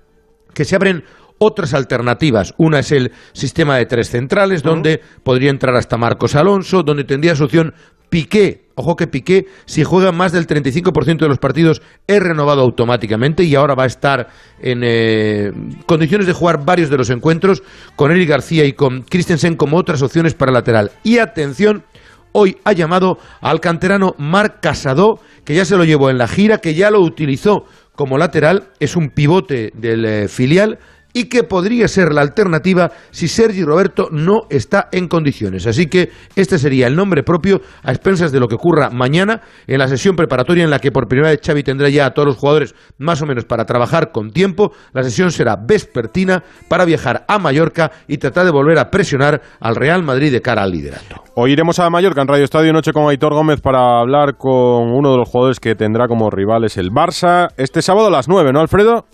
que 0.53 0.65
se 0.65 0.75
abren 0.75 1.03
otras 1.43 1.73
alternativas. 1.73 2.53
Una 2.57 2.79
es 2.79 2.91
el 2.91 3.11
sistema 3.33 3.77
de 3.77 3.85
tres 3.85 4.09
centrales, 4.09 4.63
donde 4.63 5.01
podría 5.23 5.49
entrar 5.49 5.75
hasta 5.75 5.97
Marcos 5.97 6.35
Alonso, 6.35 6.83
donde 6.83 7.03
tendría 7.03 7.35
su 7.35 7.43
opción 7.45 7.73
Piqué, 8.13 8.69
ojo 8.75 8.95
que 8.95 9.07
Piqué, 9.07 9.47
si 9.65 9.83
juega 9.83 10.11
más 10.11 10.31
del 10.31 10.45
35% 10.45 11.17
de 11.17 11.27
los 11.27 11.39
partidos, 11.39 11.81
es 12.05 12.21
renovado 12.21 12.61
automáticamente 12.61 13.43
y 13.43 13.55
ahora 13.55 13.73
va 13.73 13.85
a 13.85 13.87
estar 13.87 14.27
en 14.61 14.81
eh, 14.83 15.51
condiciones 15.87 16.27
de 16.27 16.33
jugar 16.33 16.63
varios 16.63 16.91
de 16.91 16.97
los 16.97 17.09
encuentros 17.09 17.63
con 17.95 18.11
Eric 18.11 18.29
García 18.29 18.65
y 18.65 18.73
con 18.73 19.01
Christensen 19.01 19.55
como 19.55 19.77
otras 19.77 20.03
opciones 20.03 20.35
para 20.35 20.51
lateral. 20.51 20.91
Y 21.01 21.17
atención, 21.17 21.85
hoy 22.33 22.57
ha 22.63 22.73
llamado 22.73 23.17
al 23.41 23.59
canterano 23.59 24.13
Marc 24.19 24.59
Casado, 24.59 25.19
que 25.43 25.55
ya 25.55 25.65
se 25.65 25.75
lo 25.75 25.83
llevó 25.83 26.11
en 26.11 26.19
la 26.19 26.27
gira, 26.27 26.59
que 26.59 26.75
ya 26.75 26.91
lo 26.91 27.01
utilizó 27.01 27.65
como 27.95 28.19
lateral, 28.19 28.69
es 28.79 28.95
un 28.95 29.09
pivote 29.09 29.71
del 29.75 30.05
eh, 30.05 30.27
filial 30.27 30.77
y 31.13 31.25
que 31.25 31.43
podría 31.43 31.87
ser 31.87 32.11
la 32.13 32.21
alternativa 32.21 32.91
si 33.11 33.27
Sergi 33.27 33.63
Roberto 33.63 34.09
no 34.11 34.47
está 34.49 34.89
en 34.91 35.07
condiciones. 35.07 35.67
Así 35.67 35.87
que 35.87 36.09
este 36.35 36.57
sería 36.57 36.87
el 36.87 36.95
nombre 36.95 37.23
propio 37.23 37.61
a 37.83 37.91
expensas 37.91 38.31
de 38.31 38.39
lo 38.39 38.47
que 38.47 38.55
ocurra 38.55 38.89
mañana 38.89 39.41
en 39.67 39.79
la 39.79 39.87
sesión 39.87 40.15
preparatoria 40.15 40.63
en 40.63 40.69
la 40.69 40.79
que 40.79 40.91
por 40.91 41.07
primera 41.07 41.29
vez 41.29 41.39
Xavi 41.45 41.63
tendrá 41.63 41.89
ya 41.89 42.07
a 42.07 42.13
todos 42.13 42.27
los 42.27 42.37
jugadores 42.37 42.75
más 42.97 43.21
o 43.21 43.25
menos 43.25 43.45
para 43.45 43.65
trabajar 43.65 44.11
con 44.11 44.31
tiempo. 44.31 44.71
La 44.93 45.03
sesión 45.03 45.31
será 45.31 45.55
vespertina 45.55 46.43
para 46.67 46.85
viajar 46.85 47.25
a 47.27 47.37
Mallorca 47.37 47.91
y 48.07 48.17
tratar 48.17 48.45
de 48.45 48.51
volver 48.51 48.79
a 48.79 48.89
presionar 48.89 49.41
al 49.59 49.75
Real 49.75 50.03
Madrid 50.03 50.31
de 50.31 50.41
cara 50.41 50.63
al 50.63 50.71
liderato. 50.71 51.23
Hoy 51.35 51.51
iremos 51.51 51.79
a 51.79 51.89
Mallorca 51.89 52.21
en 52.21 52.27
Radio 52.27 52.43
Estadio 52.43 52.73
Noche 52.73 52.93
con 52.93 53.09
Aitor 53.09 53.33
Gómez 53.33 53.61
para 53.61 53.99
hablar 53.99 54.37
con 54.37 54.91
uno 54.91 55.11
de 55.11 55.17
los 55.17 55.29
jugadores 55.29 55.59
que 55.59 55.75
tendrá 55.75 56.07
como 56.07 56.29
rivales 56.29 56.77
el 56.77 56.91
Barça 56.91 57.49
este 57.57 57.81
sábado 57.81 58.07
a 58.07 58.11
las 58.11 58.27
9, 58.27 58.51
¿no, 58.53 58.59
Alfredo? 58.59 59.05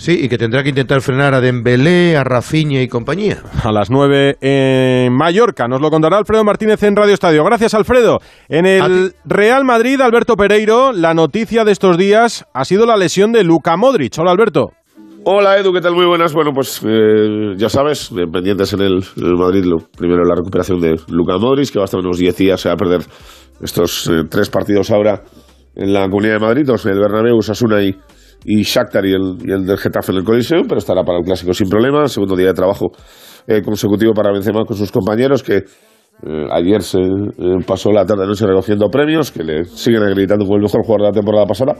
Sí, 0.00 0.18
y 0.18 0.30
que 0.30 0.38
tendrá 0.38 0.62
que 0.62 0.70
intentar 0.70 1.02
frenar 1.02 1.34
a 1.34 1.42
Dembélé, 1.42 2.16
a 2.16 2.24
Rafinha 2.24 2.80
y 2.80 2.88
compañía. 2.88 3.42
A 3.62 3.70
las 3.70 3.90
9 3.90 4.38
en 4.40 5.12
Mallorca. 5.12 5.68
Nos 5.68 5.82
lo 5.82 5.90
contará 5.90 6.16
Alfredo 6.16 6.42
Martínez 6.42 6.82
en 6.84 6.96
Radio 6.96 7.12
Estadio. 7.12 7.44
Gracias, 7.44 7.74
Alfredo. 7.74 8.18
En 8.48 8.64
el 8.64 9.12
Real 9.26 9.66
Madrid, 9.66 10.00
Alberto 10.00 10.36
Pereiro, 10.36 10.92
la 10.92 11.12
noticia 11.12 11.66
de 11.66 11.72
estos 11.72 11.98
días 11.98 12.46
ha 12.54 12.64
sido 12.64 12.86
la 12.86 12.96
lesión 12.96 13.30
de 13.32 13.44
Luca 13.44 13.76
Modric. 13.76 14.18
Hola, 14.18 14.30
Alberto. 14.30 14.70
Hola 15.24 15.58
Edu, 15.58 15.70
¿qué 15.70 15.82
tal? 15.82 15.94
Muy 15.94 16.06
buenas. 16.06 16.32
Bueno, 16.32 16.52
pues 16.54 16.80
eh, 16.82 17.52
ya 17.58 17.68
sabes, 17.68 18.10
eh, 18.12 18.24
pendientes 18.32 18.72
en 18.72 18.80
el, 18.80 19.04
en 19.18 19.26
el 19.26 19.36
Madrid, 19.36 19.64
lo, 19.66 19.80
primero 19.98 20.24
la 20.24 20.34
recuperación 20.34 20.80
de 20.80 20.96
Luca 21.08 21.36
Modric, 21.36 21.70
que 21.70 21.78
va 21.78 21.82
a 21.82 21.84
estar 21.84 22.00
unos 22.00 22.16
10 22.16 22.36
días, 22.38 22.58
se 22.58 22.70
va 22.70 22.74
a 22.74 22.78
perder 22.78 23.02
estos 23.60 24.06
eh, 24.06 24.22
tres 24.30 24.48
partidos 24.48 24.90
ahora 24.90 25.24
en 25.76 25.92
la 25.92 26.08
Comunidad 26.08 26.36
de 26.36 26.40
Madrid, 26.40 26.64
dos 26.64 26.86
en 26.86 26.92
el 26.92 27.00
Bernabéu, 27.00 27.42
Sasuna 27.42 27.82
y, 27.82 27.94
y 28.44 28.62
Shakhtar 28.62 29.04
y 29.06 29.12
el, 29.12 29.66
del 29.66 29.78
Getafe 29.78 30.12
en 30.12 30.18
el 30.18 30.24
Coliseo, 30.24 30.62
pero 30.68 30.78
estará 30.78 31.02
para 31.02 31.18
el 31.18 31.24
Clásico 31.24 31.52
sin 31.52 31.68
problema. 31.68 32.06
Segundo 32.08 32.36
día 32.36 32.48
de 32.48 32.54
trabajo 32.54 32.86
eh, 33.46 33.62
consecutivo 33.62 34.12
para 34.12 34.32
Benzema 34.32 34.64
con 34.64 34.76
sus 34.76 34.90
compañeros, 34.90 35.42
que 35.42 35.64
eh, 36.22 36.46
ayer 36.52 36.82
se 36.82 37.00
eh, 37.00 37.56
pasó 37.66 37.90
la 37.90 38.04
tarde-noche 38.04 38.46
recogiendo 38.46 38.88
premios, 38.88 39.30
que 39.30 39.42
le 39.42 39.64
siguen 39.64 40.02
acreditando 40.02 40.44
como 40.44 40.56
el 40.56 40.62
mejor 40.62 40.82
jugador 40.82 41.00
de 41.00 41.08
la 41.08 41.12
temporada 41.12 41.46
pasada. 41.46 41.74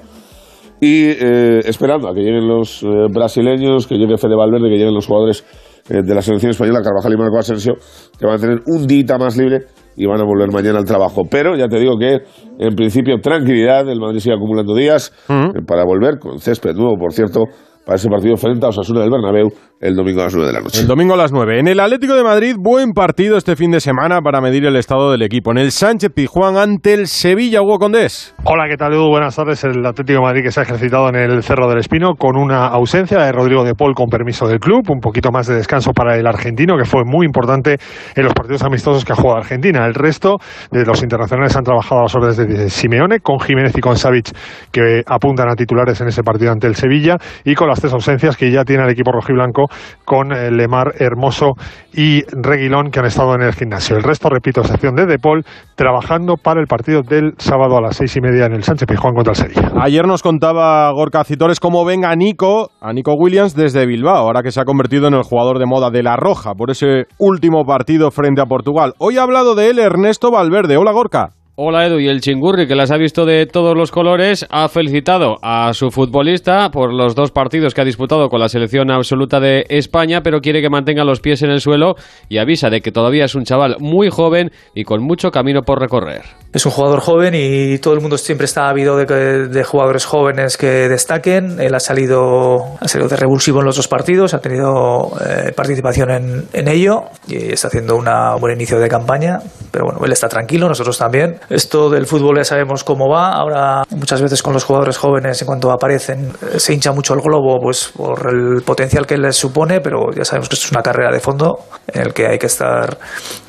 Y 0.80 1.08
eh, 1.08 1.60
esperando 1.66 2.08
a 2.08 2.14
que 2.14 2.20
lleguen 2.20 2.48
los 2.48 2.82
brasileños, 3.12 3.86
que 3.86 3.96
llegue 3.96 4.16
Fede 4.16 4.34
Valverde, 4.34 4.70
que 4.70 4.76
lleguen 4.76 4.94
los 4.94 5.06
jugadores 5.06 5.44
de 5.86 6.14
la 6.14 6.22
selección 6.22 6.50
española, 6.50 6.80
Carvajal 6.82 7.12
y 7.12 7.16
Marco 7.16 7.38
Asensio, 7.38 7.74
que 8.18 8.24
van 8.24 8.36
a 8.36 8.38
tener 8.38 8.60
un 8.66 8.86
día 8.86 9.18
más 9.18 9.36
libre 9.36 9.66
y 9.96 10.06
van 10.06 10.20
a 10.20 10.24
volver 10.24 10.52
mañana 10.52 10.78
al 10.78 10.84
trabajo. 10.84 11.22
Pero 11.30 11.56
ya 11.56 11.68
te 11.68 11.78
digo 11.78 11.98
que, 11.98 12.18
en 12.58 12.74
principio, 12.74 13.18
tranquilidad, 13.20 13.88
el 13.88 14.00
Madrid 14.00 14.20
sigue 14.20 14.34
acumulando 14.34 14.74
días 14.74 15.12
eh, 15.28 15.62
para 15.66 15.84
volver, 15.84 16.18
con 16.18 16.38
césped 16.38 16.74
nuevo, 16.74 16.96
por 16.98 17.12
cierto, 17.12 17.44
para 17.84 17.96
ese 17.96 18.08
partido 18.08 18.36
frente 18.36 18.64
a 18.66 18.68
Osasuna 18.68 19.00
del 19.00 19.10
Bernabéu 19.10 19.50
el 19.80 19.96
domingo 19.96 20.20
a 20.20 20.24
las 20.24 20.34
9 20.34 20.46
de 20.46 20.52
la 20.52 20.60
noche. 20.60 20.80
El 20.82 20.86
domingo 20.86 21.14
a 21.14 21.16
las 21.16 21.32
9. 21.32 21.58
En 21.58 21.66
el 21.66 21.80
Atlético 21.80 22.14
de 22.14 22.22
Madrid, 22.22 22.54
buen 22.58 22.92
partido 22.92 23.38
este 23.38 23.56
fin 23.56 23.70
de 23.70 23.80
semana 23.80 24.20
para 24.20 24.42
medir 24.42 24.66
el 24.66 24.76
estado 24.76 25.10
del 25.10 25.22
equipo. 25.22 25.52
En 25.52 25.58
el 25.58 25.72
Sánchez 25.72 26.12
Pizjuán 26.14 26.58
ante 26.58 26.92
el 26.92 27.06
Sevilla, 27.06 27.62
Hugo 27.62 27.78
Condés. 27.78 28.34
Hola, 28.44 28.66
¿qué 28.68 28.76
tal, 28.76 28.92
Edu? 28.92 29.08
Buenas 29.08 29.34
tardes. 29.34 29.64
El 29.64 29.84
Atlético 29.86 30.20
de 30.20 30.26
Madrid 30.26 30.42
que 30.42 30.52
se 30.52 30.60
ha 30.60 30.64
ejercitado 30.64 31.08
en 31.08 31.16
el 31.16 31.42
Cerro 31.42 31.66
del 31.66 31.78
Espino 31.78 32.14
con 32.14 32.36
una 32.36 32.66
ausencia 32.66 33.22
de 33.22 33.32
Rodrigo 33.32 33.64
de 33.64 33.74
Paul 33.74 33.94
con 33.94 34.10
permiso 34.10 34.46
del 34.46 34.60
club, 34.60 34.82
un 34.90 35.00
poquito 35.00 35.30
más 35.32 35.46
de 35.46 35.54
descanso 35.54 35.92
para 35.92 36.18
el 36.18 36.26
argentino, 36.26 36.76
que 36.76 36.84
fue 36.84 37.04
muy 37.06 37.24
importante 37.24 37.78
en 38.14 38.24
los 38.24 38.34
partidos 38.34 38.62
amistosos 38.62 39.06
que 39.06 39.14
ha 39.14 39.16
jugado 39.16 39.38
Argentina. 39.38 39.86
El 39.86 39.94
resto 39.94 40.36
de 40.70 40.84
los 40.84 41.02
internacionales 41.02 41.56
han 41.56 41.64
trabajado 41.64 42.00
a 42.00 42.04
las 42.04 42.14
órdenes 42.14 42.36
de 42.36 42.68
Simeone, 42.68 43.20
con 43.20 43.40
Jiménez 43.40 43.72
y 43.74 43.80
con 43.80 43.96
Savic, 43.96 44.30
que 44.70 45.02
apuntan 45.06 45.48
a 45.48 45.54
titulares 45.54 45.98
en 46.02 46.08
ese 46.08 46.22
partido 46.22 46.52
ante 46.52 46.66
el 46.66 46.74
Sevilla, 46.74 47.16
y 47.46 47.54
con 47.54 47.69
las 47.70 47.80
tres 47.80 47.92
ausencias 47.92 48.36
que 48.36 48.50
ya 48.50 48.64
tiene 48.64 48.84
el 48.84 48.90
equipo 48.90 49.12
rojiblanco 49.12 49.66
con 50.04 50.32
eh, 50.32 50.50
Lemar, 50.50 50.92
Hermoso 50.98 51.54
y 51.92 52.22
Reguilón, 52.30 52.90
que 52.90 53.00
han 53.00 53.06
estado 53.06 53.34
en 53.34 53.42
el 53.42 53.52
gimnasio. 53.52 53.96
El 53.96 54.02
resto, 54.02 54.28
repito, 54.28 54.60
excepción 54.60 54.94
de 54.94 55.06
De 55.06 55.18
Paul, 55.18 55.44
trabajando 55.74 56.34
para 56.36 56.60
el 56.60 56.66
partido 56.66 57.02
del 57.02 57.32
sábado 57.38 57.76
a 57.76 57.80
las 57.80 57.96
seis 57.96 58.16
y 58.16 58.20
media 58.20 58.46
en 58.46 58.52
el 58.52 58.62
Sánchez 58.62 58.86
Pizjuán 58.86 59.14
contra 59.14 59.32
el 59.32 59.36
Sevilla. 59.36 59.72
Ayer 59.80 60.06
nos 60.06 60.22
contaba 60.22 60.90
Gorka 60.92 61.24
Citores 61.24 61.60
cómo 61.60 61.84
ven 61.84 62.04
a 62.04 62.14
Nico, 62.14 62.70
a 62.80 62.92
Nico 62.92 63.14
Williams 63.14 63.54
desde 63.54 63.86
Bilbao, 63.86 64.16
ahora 64.16 64.42
que 64.42 64.52
se 64.52 64.60
ha 64.60 64.64
convertido 64.64 65.08
en 65.08 65.14
el 65.14 65.22
jugador 65.22 65.58
de 65.58 65.66
moda 65.66 65.90
de 65.90 66.02
La 66.02 66.16
Roja 66.16 66.54
por 66.54 66.70
ese 66.70 67.06
último 67.18 67.64
partido 67.64 68.10
frente 68.10 68.40
a 68.40 68.46
Portugal. 68.46 68.94
Hoy 68.98 69.18
ha 69.18 69.22
hablado 69.22 69.54
de 69.54 69.70
él 69.70 69.78
Ernesto 69.78 70.30
Valverde. 70.30 70.76
Hola 70.76 70.92
Gorka. 70.92 71.39
Hola 71.62 71.84
Edu, 71.84 71.98
y 71.98 72.08
el 72.08 72.22
chingurri 72.22 72.66
que 72.66 72.74
las 72.74 72.90
ha 72.90 72.96
visto 72.96 73.26
de 73.26 73.44
todos 73.44 73.76
los 73.76 73.90
colores 73.90 74.46
ha 74.48 74.66
felicitado 74.70 75.36
a 75.42 75.74
su 75.74 75.90
futbolista 75.90 76.70
por 76.70 76.90
los 76.90 77.14
dos 77.14 77.32
partidos 77.32 77.74
que 77.74 77.82
ha 77.82 77.84
disputado 77.84 78.30
con 78.30 78.40
la 78.40 78.48
selección 78.48 78.90
absoluta 78.90 79.40
de 79.40 79.66
España, 79.68 80.22
pero 80.22 80.40
quiere 80.40 80.62
que 80.62 80.70
mantenga 80.70 81.04
los 81.04 81.20
pies 81.20 81.42
en 81.42 81.50
el 81.50 81.60
suelo 81.60 81.96
y 82.30 82.38
avisa 82.38 82.70
de 82.70 82.80
que 82.80 82.92
todavía 82.92 83.26
es 83.26 83.34
un 83.34 83.44
chaval 83.44 83.76
muy 83.78 84.08
joven 84.08 84.50
y 84.74 84.84
con 84.84 85.02
mucho 85.02 85.30
camino 85.30 85.60
por 85.60 85.80
recorrer. 85.80 86.22
Es 86.54 86.64
un 86.64 86.72
jugador 86.72 87.00
joven 87.00 87.34
y 87.36 87.78
todo 87.78 87.92
el 87.92 88.00
mundo 88.00 88.16
siempre 88.16 88.46
está 88.46 88.70
ávido 88.70 88.96
de, 88.96 89.62
jugadores 89.62 90.06
jóvenes 90.06 90.56
que 90.56 90.88
destaquen. 90.88 91.60
Él 91.60 91.74
ha 91.74 91.78
salido, 91.78 92.56
ha 92.80 92.88
salido 92.88 93.08
de 93.08 93.16
revulsivo 93.16 93.60
en 93.60 93.66
los 93.66 93.76
dos 93.76 93.86
partidos, 93.86 94.32
ha 94.32 94.40
tenido 94.40 95.12
eh, 95.20 95.52
participación 95.54 96.10
en, 96.10 96.44
en 96.54 96.68
ello 96.68 97.02
y 97.28 97.52
está 97.52 97.68
haciendo 97.68 97.96
un 97.96 98.06
buen 98.40 98.54
inicio 98.54 98.80
de 98.80 98.88
campaña. 98.88 99.40
Pero 99.70 99.84
bueno, 99.84 100.00
él 100.04 100.10
está 100.10 100.28
tranquilo, 100.28 100.66
nosotros 100.66 100.98
también. 100.98 101.38
Esto 101.50 101.90
del 101.90 102.06
fútbol 102.06 102.36
ya 102.36 102.44
sabemos 102.44 102.84
cómo 102.84 103.08
va. 103.08 103.32
Ahora, 103.32 103.82
muchas 103.90 104.22
veces 104.22 104.40
con 104.40 104.52
los 104.52 104.62
jugadores 104.62 104.96
jóvenes, 104.96 105.42
en 105.42 105.46
cuanto 105.46 105.72
aparecen, 105.72 106.32
eh, 106.54 106.60
se 106.60 106.72
hincha 106.72 106.92
mucho 106.92 107.12
el 107.14 107.20
globo 107.20 107.58
pues 107.60 107.90
por 107.96 108.32
el 108.32 108.62
potencial 108.62 109.04
que 109.04 109.18
les 109.18 109.36
supone, 109.36 109.80
pero 109.80 110.12
ya 110.16 110.24
sabemos 110.24 110.48
que 110.48 110.54
esto 110.54 110.66
es 110.66 110.72
una 110.72 110.82
carrera 110.82 111.10
de 111.10 111.18
fondo 111.18 111.58
en 111.88 112.02
el 112.02 112.14
que 112.14 112.28
hay 112.28 112.38
que 112.38 112.46
estar 112.46 112.98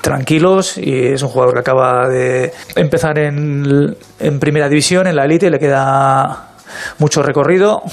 tranquilos 0.02 0.80
y 0.80 1.14
es 1.14 1.22
un 1.22 1.30
jugador 1.30 1.54
que 1.54 1.60
acaba 1.60 2.10
de 2.10 2.52
empezar 2.76 3.20
en, 3.20 3.96
en 4.20 4.40
primera 4.40 4.68
división, 4.68 5.06
en 5.06 5.16
la 5.16 5.26
élite, 5.26 5.52
le 5.52 5.60
queda 5.60 6.48
mucho 6.98 7.22
recorrido. 7.22 7.84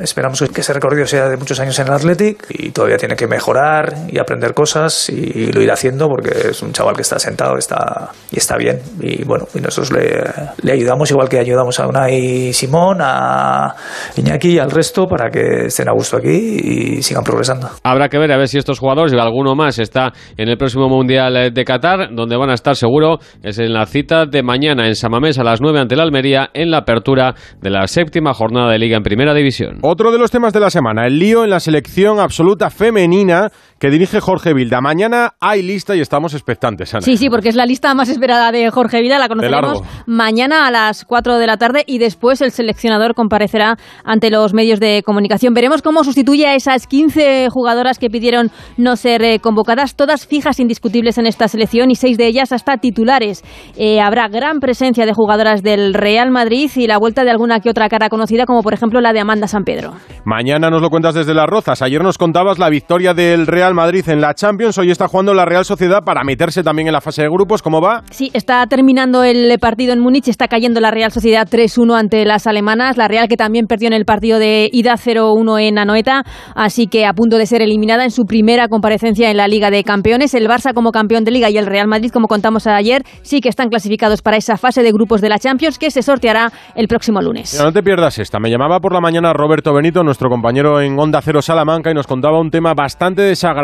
Esperamos 0.00 0.42
que 0.54 0.60
ese 0.60 0.72
recorrido 0.72 1.06
sea 1.06 1.28
de 1.28 1.36
muchos 1.36 1.58
años 1.60 1.78
en 1.78 1.88
el 1.88 1.92
Athletic 1.92 2.46
y 2.50 2.70
todavía 2.70 2.96
tiene 2.96 3.16
que 3.16 3.26
mejorar 3.26 3.94
y 4.08 4.18
aprender 4.18 4.54
cosas 4.54 5.08
y 5.10 5.52
lo 5.52 5.60
irá 5.60 5.74
haciendo 5.74 6.08
porque 6.08 6.50
es 6.50 6.62
un 6.62 6.72
chaval 6.72 6.94
que 6.94 7.02
está 7.02 7.18
sentado 7.18 7.56
está, 7.56 8.10
y 8.30 8.38
está 8.38 8.56
bien. 8.56 8.80
Y 9.00 9.24
bueno, 9.24 9.46
y 9.54 9.60
nosotros 9.60 9.92
le, 9.92 10.72
ayudamos 10.72 11.10
igual 11.10 11.28
que 11.28 11.38
ayudamos 11.38 11.78
a 11.80 11.86
Unai 11.86 12.52
Simón, 12.52 12.98
a 13.00 13.74
Iñaki 14.16 14.52
y 14.54 14.58
al 14.58 14.70
resto 14.70 15.06
para 15.06 15.30
que 15.30 15.66
estén 15.66 15.88
a 15.88 15.92
gusto 15.92 16.16
aquí 16.16 16.28
y 16.28 17.02
sigan 17.02 17.24
progresando. 17.24 17.68
Habrá 17.82 18.08
que 18.08 18.18
ver 18.18 18.32
a 18.32 18.36
ver 18.36 18.48
si 18.48 18.58
estos 18.58 18.78
jugadores 18.78 19.12
y 19.12 19.18
alguno 19.18 19.54
más 19.54 19.78
está 19.78 20.12
en 20.36 20.48
el 20.48 20.56
próximo 20.56 20.88
Mundial 20.88 21.36
eh, 21.36 21.50
de 21.50 21.64
Qatar, 21.64 22.14
donde 22.14 22.36
van 22.36 22.50
a 22.50 22.54
estar 22.54 22.76
seguro 22.76 23.18
es 23.42 23.58
en 23.58 23.72
la 23.72 23.86
cita 23.86 24.26
de 24.26 24.42
mañana 24.42 24.86
en 24.86 24.94
Samamés 24.94 25.38
a 25.38 25.44
las 25.44 25.60
9 25.60 25.80
ante 25.80 25.96
la 25.96 26.02
Almería 26.04 26.50
en 26.54 26.70
la 26.70 26.78
apertura 26.78 27.34
de 27.60 27.70
la 27.70 27.86
séptima 27.86 28.32
jornada 28.34 28.70
de 28.70 28.78
Liga 28.78 28.96
en 28.96 29.02
Primera 29.02 29.34
División. 29.34 29.78
Otro 29.90 30.12
de 30.12 30.18
los 30.18 30.30
temas 30.30 30.52
de 30.52 30.60
la 30.60 30.68
semana, 30.68 31.06
el 31.06 31.18
lío 31.18 31.44
en 31.44 31.48
la 31.48 31.60
selección 31.60 32.20
absoluta 32.20 32.68
femenina 32.68 33.50
que 33.78 33.90
dirige 33.90 34.20
Jorge 34.20 34.54
Vilda. 34.54 34.80
Mañana 34.80 35.34
hay 35.40 35.62
lista 35.62 35.94
y 35.94 36.00
estamos 36.00 36.34
expectantes, 36.34 36.94
Ana. 36.94 37.02
Sí, 37.02 37.16
sí, 37.16 37.30
porque 37.30 37.48
es 37.48 37.54
la 37.54 37.66
lista 37.66 37.94
más 37.94 38.08
esperada 38.08 38.50
de 38.52 38.70
Jorge 38.70 39.00
Vida, 39.00 39.18
la 39.18 39.28
conoceremos 39.28 39.82
mañana 40.06 40.66
a 40.66 40.70
las 40.70 41.04
4 41.04 41.38
de 41.38 41.46
la 41.46 41.56
tarde 41.56 41.84
y 41.86 41.98
después 41.98 42.40
el 42.40 42.50
seleccionador 42.50 43.14
comparecerá 43.14 43.76
ante 44.04 44.30
los 44.30 44.54
medios 44.54 44.80
de 44.80 45.02
comunicación. 45.04 45.54
Veremos 45.54 45.82
cómo 45.82 46.04
sustituye 46.04 46.46
a 46.46 46.54
esas 46.54 46.86
15 46.86 47.48
jugadoras 47.50 47.98
que 47.98 48.10
pidieron 48.10 48.50
no 48.76 48.96
ser 48.96 49.22
eh, 49.22 49.38
convocadas, 49.38 49.94
todas 49.94 50.26
fijas 50.26 50.58
indiscutibles 50.60 51.18
en 51.18 51.26
esta 51.26 51.48
selección 51.48 51.90
y 51.90 51.94
seis 51.94 52.18
de 52.18 52.26
ellas 52.26 52.52
hasta 52.52 52.78
titulares. 52.78 53.44
Eh, 53.76 54.00
habrá 54.00 54.28
gran 54.28 54.58
presencia 54.60 55.06
de 55.06 55.12
jugadoras 55.12 55.62
del 55.62 55.94
Real 55.94 56.30
Madrid 56.30 56.70
y 56.74 56.86
la 56.86 56.98
vuelta 56.98 57.24
de 57.24 57.30
alguna 57.30 57.60
que 57.60 57.70
otra 57.70 57.88
cara 57.88 58.08
conocida, 58.08 58.44
como 58.44 58.62
por 58.62 58.74
ejemplo 58.74 59.00
la 59.00 59.12
de 59.12 59.20
Amanda 59.20 59.46
San 59.46 59.64
Pedro. 59.64 59.94
Mañana 60.24 60.70
nos 60.70 60.82
lo 60.82 60.90
cuentas 60.90 61.14
desde 61.14 61.34
Las 61.34 61.46
Rozas. 61.46 61.82
Ayer 61.82 62.02
nos 62.02 62.18
contabas 62.18 62.58
la 62.58 62.68
victoria 62.68 63.14
del 63.14 63.46
Real 63.46 63.67
Real 63.68 63.74
Madrid 63.74 64.08
en 64.08 64.22
la 64.22 64.32
Champions. 64.32 64.78
Hoy 64.78 64.90
está 64.90 65.08
jugando 65.08 65.34
la 65.34 65.44
Real 65.44 65.62
Sociedad 65.62 66.02
para 66.02 66.24
meterse 66.24 66.62
también 66.62 66.88
en 66.88 66.94
la 66.94 67.02
fase 67.02 67.20
de 67.20 67.28
grupos. 67.28 67.60
¿Cómo 67.60 67.82
va? 67.82 68.02
Sí, 68.10 68.30
está 68.32 68.66
terminando 68.66 69.24
el 69.24 69.58
partido 69.58 69.92
en 69.92 70.00
Múnich, 70.00 70.26
está 70.28 70.48
cayendo 70.48 70.80
la 70.80 70.90
Real 70.90 71.12
Sociedad 71.12 71.46
3-1 71.46 71.98
ante 71.98 72.24
las 72.24 72.46
alemanas, 72.46 72.96
la 72.96 73.08
Real 73.08 73.28
que 73.28 73.36
también 73.36 73.66
perdió 73.66 73.88
en 73.88 73.92
el 73.92 74.06
partido 74.06 74.38
de 74.38 74.70
ida 74.72 74.94
0-1 74.94 75.60
en 75.60 75.76
Anoeta, 75.76 76.22
así 76.54 76.86
que 76.86 77.04
a 77.04 77.12
punto 77.12 77.36
de 77.36 77.44
ser 77.44 77.60
eliminada 77.60 78.04
en 78.04 78.10
su 78.10 78.24
primera 78.24 78.68
comparecencia 78.68 79.30
en 79.30 79.36
la 79.36 79.48
Liga 79.48 79.70
de 79.70 79.84
Campeones. 79.84 80.32
El 80.32 80.48
Barça 80.48 80.72
como 80.72 80.90
campeón 80.90 81.24
de 81.24 81.30
Liga 81.30 81.50
y 81.50 81.58
el 81.58 81.66
Real 81.66 81.88
Madrid, 81.88 82.10
como 82.10 82.26
contamos 82.26 82.66
ayer, 82.66 83.02
sí 83.20 83.42
que 83.42 83.50
están 83.50 83.68
clasificados 83.68 84.22
para 84.22 84.38
esa 84.38 84.56
fase 84.56 84.82
de 84.82 84.92
grupos 84.92 85.20
de 85.20 85.28
la 85.28 85.38
Champions 85.38 85.78
que 85.78 85.90
se 85.90 86.00
sorteará 86.00 86.50
el 86.74 86.88
próximo 86.88 87.20
lunes. 87.20 87.52
Mira, 87.52 87.66
no 87.66 87.72
te 87.74 87.82
pierdas 87.82 88.18
esta. 88.18 88.38
Me 88.40 88.48
llamaba 88.48 88.80
por 88.80 88.94
la 88.94 89.02
mañana 89.02 89.34
Roberto 89.34 89.74
Benito, 89.74 90.02
nuestro 90.02 90.30
compañero 90.30 90.80
en 90.80 90.98
Onda 90.98 91.20
Cero 91.20 91.42
Salamanca, 91.42 91.90
y 91.90 91.94
nos 91.94 92.06
contaba 92.06 92.40
un 92.40 92.50
tema 92.50 92.72
bastante 92.72 93.20
desagradable 93.20 93.57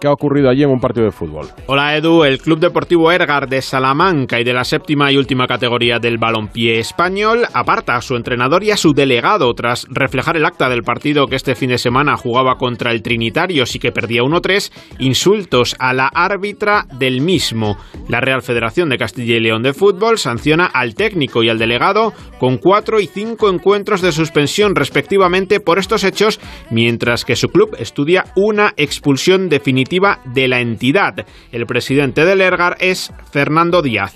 que 0.00 0.08
ha 0.08 0.12
ocurrido 0.12 0.50
allí 0.50 0.64
en 0.64 0.70
un 0.70 0.80
partido 0.80 1.06
de 1.06 1.12
fútbol. 1.12 1.46
Hola 1.66 1.96
Edu, 1.96 2.24
el 2.24 2.38
Club 2.38 2.58
Deportivo 2.58 3.12
Ergar 3.12 3.48
de 3.48 3.62
Salamanca 3.62 4.40
y 4.40 4.44
de 4.44 4.52
la 4.52 4.64
séptima 4.64 5.12
y 5.12 5.16
última 5.16 5.46
categoría 5.46 6.00
del 6.00 6.18
balompié 6.18 6.80
español 6.80 7.46
aparta 7.54 7.94
a 7.94 8.02
su 8.02 8.16
entrenador 8.16 8.64
y 8.64 8.72
a 8.72 8.76
su 8.76 8.92
delegado 8.92 9.54
tras 9.54 9.86
reflejar 9.88 10.36
el 10.36 10.44
acta 10.44 10.68
del 10.68 10.82
partido 10.82 11.28
que 11.28 11.36
este 11.36 11.54
fin 11.54 11.70
de 11.70 11.78
semana 11.78 12.16
jugaba 12.16 12.56
contra 12.56 12.90
el 12.90 13.02
Trinitario 13.02 13.64
y 13.72 13.78
que 13.78 13.92
perdía 13.92 14.22
1-3, 14.22 14.72
insultos 14.98 15.76
a 15.78 15.92
la 15.92 16.08
árbitra 16.08 16.86
del 16.98 17.20
mismo. 17.20 17.76
La 18.08 18.20
Real 18.20 18.42
Federación 18.42 18.88
de 18.88 18.98
Castilla 18.98 19.36
y 19.36 19.40
León 19.40 19.62
de 19.62 19.74
Fútbol 19.74 20.18
sanciona 20.18 20.66
al 20.66 20.96
técnico 20.96 21.44
y 21.44 21.50
al 21.50 21.58
delegado 21.58 22.12
con 22.40 22.58
cuatro 22.58 22.98
y 22.98 23.06
cinco 23.06 23.48
encuentros 23.48 24.02
de 24.02 24.10
suspensión 24.10 24.74
respectivamente 24.74 25.60
por 25.60 25.78
estos 25.78 26.02
hechos, 26.02 26.40
mientras 26.70 27.24
que 27.24 27.36
su 27.36 27.48
club 27.48 27.76
estudia 27.78 28.24
una 28.34 28.72
expulsión 28.76 29.19
definitiva 29.28 30.20
de 30.24 30.48
la 30.48 30.60
entidad. 30.60 31.26
El 31.52 31.66
presidente 31.66 32.24
del 32.24 32.40
Ergar 32.40 32.76
es 32.80 33.12
Fernando 33.32 33.82
Díaz. 33.82 34.14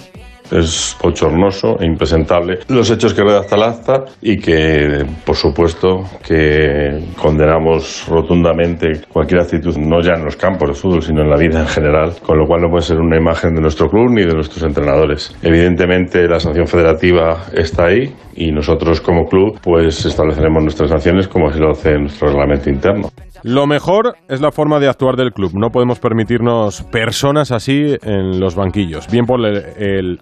Es 0.50 0.96
bochornoso 1.02 1.78
e 1.80 1.86
impresentable 1.86 2.58
los 2.68 2.90
hechos 2.90 3.14
que 3.14 3.22
redacta 3.22 3.56
el 3.56 3.62
acta 3.62 4.04
y 4.20 4.38
que, 4.38 5.04
por 5.24 5.36
supuesto, 5.36 6.04
que 6.26 7.12
condenamos 7.16 8.06
rotundamente 8.08 9.02
cualquier 9.08 9.40
actitud, 9.40 9.76
no 9.76 10.00
ya 10.00 10.14
en 10.14 10.24
los 10.24 10.36
campos 10.36 10.68
de 10.68 10.74
fútbol, 10.74 11.02
sino 11.02 11.22
en 11.22 11.30
la 11.30 11.36
vida 11.36 11.60
en 11.60 11.66
general, 11.66 12.14
con 12.22 12.38
lo 12.38 12.46
cual 12.46 12.62
no 12.62 12.68
puede 12.68 12.82
ser 12.82 12.98
una 12.98 13.16
imagen 13.16 13.54
de 13.54 13.60
nuestro 13.60 13.88
club 13.88 14.10
ni 14.10 14.22
de 14.22 14.34
nuestros 14.34 14.62
entrenadores. 14.62 15.34
Evidentemente, 15.42 16.26
la 16.28 16.40
sanción 16.40 16.66
federativa 16.66 17.46
está 17.52 17.86
ahí 17.86 18.14
y 18.36 18.50
nosotros 18.50 19.00
como 19.00 19.26
club 19.26 19.58
pues 19.62 20.04
estableceremos 20.04 20.62
nuestras 20.62 20.90
sanciones 20.90 21.28
como 21.28 21.48
así 21.48 21.60
lo 21.60 21.70
hace 21.70 21.98
nuestro 21.98 22.28
reglamento 22.28 22.68
interno. 22.68 23.08
Lo 23.42 23.66
mejor 23.66 24.14
es 24.28 24.40
la 24.40 24.50
forma 24.50 24.80
de 24.80 24.88
actuar 24.88 25.16
del 25.16 25.32
club. 25.32 25.52
No 25.54 25.68
podemos 25.68 26.00
permitirnos 26.00 26.82
personas 26.84 27.52
así 27.52 27.94
en 28.02 28.40
los 28.40 28.54
banquillos. 28.54 29.06
Bien 29.10 29.26
por 29.26 29.38
el 29.44 30.18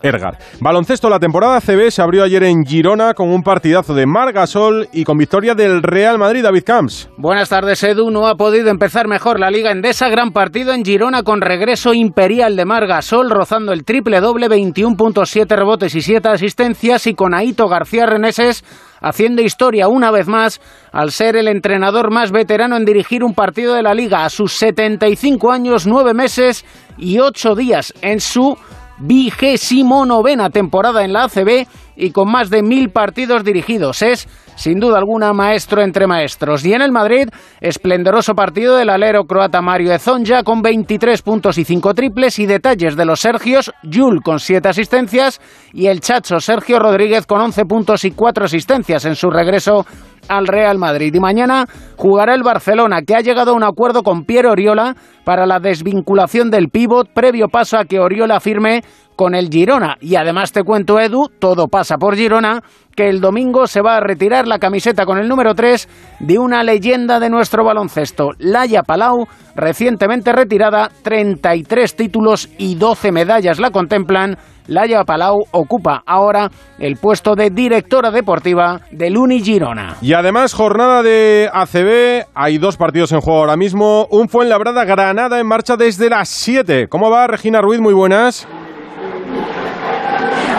Baloncesto, 0.61 1.09
la 1.09 1.19
temporada 1.19 1.61
CB 1.61 1.91
se 1.91 2.03
abrió 2.03 2.25
ayer 2.25 2.43
en 2.45 2.65
Girona 2.65 3.15
con 3.15 3.31
un 3.31 3.43
partidazo 3.43 3.95
de 3.95 4.07
Margasol 4.07 4.89
y 4.93 5.05
con 5.05 5.17
victoria 5.17 5.55
del 5.55 5.83
Real 5.83 6.19
Madrid, 6.19 6.43
David 6.43 6.65
Camps. 6.65 7.09
Buenas 7.17 7.49
tardes, 7.49 7.83
Edu. 7.83 8.11
No 8.11 8.27
ha 8.27 8.35
podido 8.35 8.71
empezar 8.71 9.09
mejor 9.09 9.41
la 9.41 9.51
Liga 9.51 9.71
Endesa. 9.71 10.09
Gran 10.09 10.33
partido 10.33 10.73
en 10.73 10.85
Girona 10.85 11.23
con 11.23 11.41
regreso 11.41 11.95
imperial 11.95 12.57
de 12.57 12.65
Margasol, 12.65 13.31
rozando 13.31 13.73
el 13.73 13.85
triple 13.85 14.21
doble, 14.21 14.49
21.7 14.49 15.57
rebotes 15.57 15.95
y 15.95 16.03
7 16.03 16.29
asistencias 16.29 17.07
y 17.07 17.15
con 17.15 17.35
Aito 17.35 17.69
García 17.69 18.07
Reneses 18.07 18.65
haciendo 19.03 19.43
historia 19.43 19.89
una 19.89 20.11
vez 20.11 20.29
más 20.29 20.61
al 20.93 21.11
ser 21.11 21.37
el 21.37 21.49
entrenador 21.49 22.11
más 22.11 22.31
veterano 22.31 22.77
en 22.77 22.85
dirigir 22.85 23.25
un 23.25 23.35
partido 23.35 23.75
de 23.75 23.83
la 23.83 23.95
liga 23.95 24.25
a 24.25 24.31
sus 24.31 24.53
75 24.53 25.51
años, 25.51 25.87
9 25.87 26.15
meses 26.15 26.65
y 26.97 27.19
8 27.19 27.55
días 27.55 27.93
en 28.01 28.21
su 28.21 28.57
vigésimo 28.99 30.07
novena 30.07 30.51
temporada 30.51 31.05
en 31.05 31.13
la 31.13 31.25
ACB 31.25 31.67
y 31.97 32.11
con 32.11 32.31
más 32.31 32.51
de 32.51 32.63
mil 32.63 32.91
partidos 32.91 33.45
dirigidos. 33.45 34.03
Es, 34.03 34.29
sin 34.57 34.79
duda 34.81 34.99
alguna, 34.99 35.33
maestro 35.33 35.83
entre 35.83 36.07
maestros. 36.07 36.65
Y 36.65 36.73
en 36.73 36.83
el 36.83 36.93
Madrid, 36.93 37.29
esplendoroso 37.61 38.35
partido 38.35 38.77
del 38.77 38.91
alero 38.91 39.25
croata 39.25 39.61
Mario 39.61 39.93
Ezonja 39.93 40.43
con 40.43 40.63
23 40.63 41.23
puntos 41.23 41.59
y 41.59 41.65
5 41.65 41.95
triples 41.95 42.39
y 42.39 42.47
detalles 42.47 42.97
de 42.97 43.05
los 43.05 43.21
Sergios, 43.21 43.73
Jul 43.91 44.23
con 44.23 44.39
7 44.39 44.69
asistencias 44.69 45.41
y 45.73 45.87
el 45.87 46.01
chacho 46.01 46.41
Sergio 46.41 46.79
Rodríguez 46.79 47.27
con 47.27 47.41
11 47.41 47.65
puntos 47.65 48.05
y 48.05 48.13
4 48.13 48.45
asistencias 48.45 49.05
en 49.05 49.15
su 49.15 49.31
regreso 49.31 49.87
al 50.29 50.47
Real 50.47 50.79
Madrid. 50.79 51.15
Y 51.15 51.21
mañana 51.21 51.67
jugará 51.97 52.35
el 52.35 52.43
Barcelona, 52.43 53.03
que 53.03 53.15
ha 53.15 53.21
llegado 53.21 53.53
a 53.53 53.55
un 53.55 53.65
acuerdo 53.65 54.03
con 54.03 54.25
Piero 54.25 54.53
Oriola 54.53 54.95
para 55.25 55.47
la 55.47 55.59
desvinculación 55.61 56.51
del 56.51 56.69
pívot, 56.69 57.09
previo 57.13 57.49
paso 57.49 57.79
a 57.79 57.85
que 57.85 58.01
Oriola 58.01 58.41
firme 58.41 58.83
con 59.23 59.37
el 59.37 59.51
Girona. 59.51 59.99
Y 60.01 60.17
además 60.17 60.51
te 60.51 60.65
cuento, 60.65 60.99
Edu, 60.99 61.29
todo 61.39 61.69
pasa 61.69 61.97
por 61.97 62.17
Girona, 62.17 62.61
que 62.97 63.09
el 63.09 63.21
domingo 63.21 63.69
se 63.69 63.81
va 63.81 63.97
a 63.97 64.01
retirar 64.01 64.49
la 64.49 64.59
camiseta 64.59 65.07
con 65.07 65.17
el 65.17 65.29
número 65.29 65.55
3 65.55 65.89
de 66.19 66.41
una 66.41 66.65
leyenda 66.65 67.21
de 67.21 67.31
nuestro 67.31 67.63
baloncesto, 67.63 68.31
Laia 68.39 68.83
Palau, 68.83 69.29
recientemente 69.55 70.33
retirada, 70.33 70.91
33 71.05 71.95
títulos 71.95 72.49
y 72.59 72.75
12 72.75 73.13
medallas 73.13 73.61
la 73.61 73.71
contemplan. 73.71 74.39
Laia 74.67 75.05
Palau 75.05 75.45
ocupa 75.53 76.03
ahora 76.05 76.51
el 76.81 76.97
puesto 76.97 77.37
de 77.37 77.51
directora 77.51 78.11
deportiva 78.11 78.81
del 78.91 79.17
Uni 79.17 79.41
Girona. 79.41 79.99
Y 80.03 80.15
además, 80.15 80.53
jornada 80.53 81.05
de 81.05 81.49
ACB, 81.53 82.27
hay 82.35 82.59
dos 82.59 82.77
partidos 82.77 83.13
en 83.13 83.21
juego 83.21 83.39
ahora 83.39 83.57
mismo. 83.57 84.09
Un 84.11 84.29
fue 84.29 84.43
en 84.43 84.51
Labrada 84.51 84.85
Granada 84.85 85.39
en 85.39 85.47
marcha 85.47 85.77
desde 85.77 86.11
las 86.11 86.29
7. 86.29 86.89
¿Cómo 86.89 87.09
va 87.09 87.29
Regina 87.29 87.61
Ruiz? 87.61 87.81
Muy 87.81 87.95
buenas. 87.95 88.49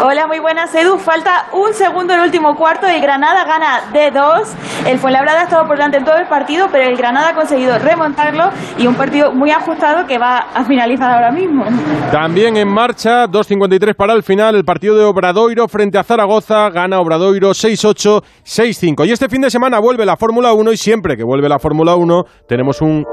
Hola, 0.05 0.27
muy 0.27 0.39
buenas, 0.39 0.75
Edu. 0.75 0.97
Falta 0.97 1.45
un 1.53 1.73
segundo 1.73 2.13
el 2.13 2.19
último 2.19 2.57
cuarto 2.57 2.85
y 2.91 2.99
Granada 2.99 3.45
gana 3.45 3.89
de 3.93 4.11
2. 4.11 4.85
El 4.85 4.99
Fuenlabrada 4.99 5.39
ha 5.39 5.43
estado 5.45 5.65
por 5.65 5.77
delante 5.77 5.95
en 5.95 6.03
todo 6.03 6.17
el 6.17 6.27
partido, 6.27 6.67
pero 6.73 6.89
el 6.89 6.97
Granada 6.97 7.29
ha 7.29 7.33
conseguido 7.33 7.79
remontarlo 7.79 8.49
y 8.77 8.85
un 8.85 8.95
partido 8.95 9.31
muy 9.31 9.51
ajustado 9.51 10.05
que 10.05 10.17
va 10.17 10.39
a 10.53 10.65
finalizar 10.65 11.09
ahora 11.09 11.31
mismo. 11.31 11.63
También 12.11 12.57
en 12.57 12.67
marcha, 12.67 13.27
2.53 13.27 13.95
para 13.95 14.11
el 14.11 14.23
final, 14.23 14.55
el 14.55 14.65
partido 14.65 14.97
de 14.97 15.05
Obradoiro 15.05 15.69
frente 15.69 15.97
a 15.97 16.03
Zaragoza. 16.03 16.69
Gana 16.69 16.99
Obradoiro 16.99 17.51
6-8, 17.51 18.21
6-5. 18.43 19.07
Y 19.07 19.11
este 19.13 19.29
fin 19.29 19.39
de 19.39 19.49
semana 19.49 19.79
vuelve 19.79 20.05
la 20.05 20.17
Fórmula 20.17 20.51
1 20.51 20.73
y 20.73 20.75
siempre 20.75 21.15
que 21.15 21.23
vuelve 21.23 21.47
la 21.47 21.59
Fórmula 21.59 21.95
1 21.95 22.23
tenemos 22.45 22.81
un 22.81 23.05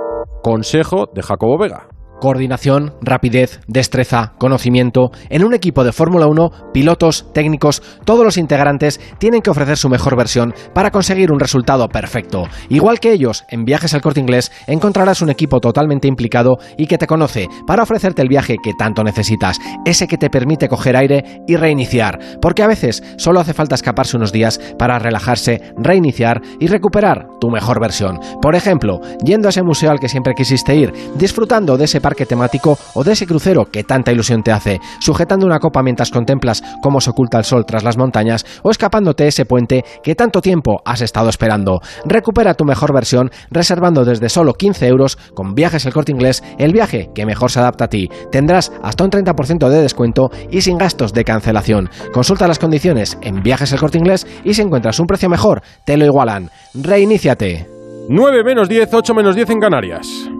consejo 0.42 1.06
de 1.14 1.22
Jacobo 1.22 1.56
Vega. 1.56 1.99
Coordinación, 2.20 2.92
rapidez, 3.00 3.60
destreza, 3.66 4.34
conocimiento. 4.36 5.10
En 5.30 5.42
un 5.42 5.54
equipo 5.54 5.84
de 5.84 5.92
Fórmula 5.92 6.26
1, 6.26 6.70
pilotos, 6.72 7.26
técnicos, 7.32 7.82
todos 8.04 8.24
los 8.26 8.36
integrantes 8.36 9.00
tienen 9.18 9.40
que 9.40 9.48
ofrecer 9.48 9.78
su 9.78 9.88
mejor 9.88 10.16
versión 10.16 10.54
para 10.74 10.90
conseguir 10.90 11.32
un 11.32 11.40
resultado 11.40 11.88
perfecto. 11.88 12.44
Igual 12.68 13.00
que 13.00 13.12
ellos, 13.12 13.44
en 13.48 13.64
Viajes 13.64 13.94
al 13.94 14.02
Corte 14.02 14.20
Inglés 14.20 14.52
encontrarás 14.66 15.22
un 15.22 15.30
equipo 15.30 15.60
totalmente 15.60 16.08
implicado 16.08 16.58
y 16.76 16.86
que 16.86 16.98
te 16.98 17.06
conoce 17.06 17.48
para 17.66 17.84
ofrecerte 17.84 18.20
el 18.20 18.28
viaje 18.28 18.56
que 18.62 18.74
tanto 18.78 19.02
necesitas, 19.02 19.58
ese 19.86 20.06
que 20.06 20.18
te 20.18 20.28
permite 20.28 20.68
coger 20.68 20.96
aire 20.96 21.42
y 21.46 21.56
reiniciar, 21.56 22.18
porque 22.42 22.62
a 22.62 22.66
veces 22.66 23.02
solo 23.16 23.40
hace 23.40 23.54
falta 23.54 23.76
escaparse 23.76 24.18
unos 24.18 24.30
días 24.30 24.60
para 24.78 24.98
relajarse, 24.98 25.72
reiniciar 25.78 26.42
y 26.58 26.66
recuperar 26.66 27.28
tu 27.40 27.48
mejor 27.48 27.80
versión. 27.80 28.20
Por 28.42 28.54
ejemplo, 28.54 29.00
yendo 29.24 29.48
a 29.48 29.50
ese 29.50 29.62
museo 29.62 29.90
al 29.90 30.00
que 30.00 30.10
siempre 30.10 30.34
quisiste 30.34 30.76
ir, 30.76 30.92
disfrutando 31.16 31.78
de 31.78 31.86
ese 31.86 32.00
parque 32.10 32.26
temático 32.26 32.76
o 32.94 33.04
de 33.04 33.12
ese 33.12 33.24
crucero 33.24 33.66
que 33.70 33.84
tanta 33.84 34.10
ilusión 34.10 34.42
te 34.42 34.50
hace, 34.50 34.80
sujetando 34.98 35.46
una 35.46 35.60
copa 35.60 35.80
mientras 35.80 36.10
contemplas 36.10 36.60
cómo 36.82 37.00
se 37.00 37.10
oculta 37.10 37.38
el 37.38 37.44
sol 37.44 37.64
tras 37.64 37.84
las 37.84 37.96
montañas 37.96 38.44
o 38.64 38.70
escapándote 38.72 39.28
ese 39.28 39.44
puente 39.44 39.84
que 40.02 40.16
tanto 40.16 40.40
tiempo 40.40 40.82
has 40.84 41.02
estado 41.02 41.28
esperando. 41.28 41.80
Recupera 42.04 42.54
tu 42.54 42.64
mejor 42.64 42.92
versión 42.92 43.30
reservando 43.52 44.04
desde 44.04 44.28
solo 44.28 44.54
15 44.54 44.88
euros 44.88 45.18
con 45.34 45.54
viajes 45.54 45.86
el 45.86 45.92
corte 45.92 46.10
inglés 46.10 46.42
el 46.58 46.72
viaje 46.72 47.10
que 47.14 47.26
mejor 47.26 47.52
se 47.52 47.60
adapta 47.60 47.84
a 47.84 47.88
ti. 47.88 48.08
Tendrás 48.32 48.72
hasta 48.82 49.04
un 49.04 49.10
30% 49.10 49.68
de 49.68 49.82
descuento 49.82 50.32
y 50.50 50.62
sin 50.62 50.78
gastos 50.78 51.12
de 51.12 51.24
cancelación. 51.24 51.90
Consulta 52.12 52.48
las 52.48 52.58
condiciones 52.58 53.18
en 53.22 53.44
viajes 53.44 53.72
el 53.72 53.78
corte 53.78 53.98
inglés 53.98 54.26
y 54.42 54.54
si 54.54 54.62
encuentras 54.62 54.98
un 54.98 55.06
precio 55.06 55.28
mejor, 55.28 55.62
te 55.84 55.96
lo 55.96 56.06
igualan. 56.06 56.50
Reiníciate. 56.74 57.68
9 58.08 58.42
menos 58.42 58.68
10, 58.68 58.92
8 58.92 59.14
menos 59.14 59.36
10 59.36 59.50
en 59.50 59.60
Canarias. 59.60 60.30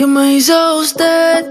¿Qué 0.00 0.06
me 0.06 0.32
hizo 0.32 0.78
usted? 0.78 1.44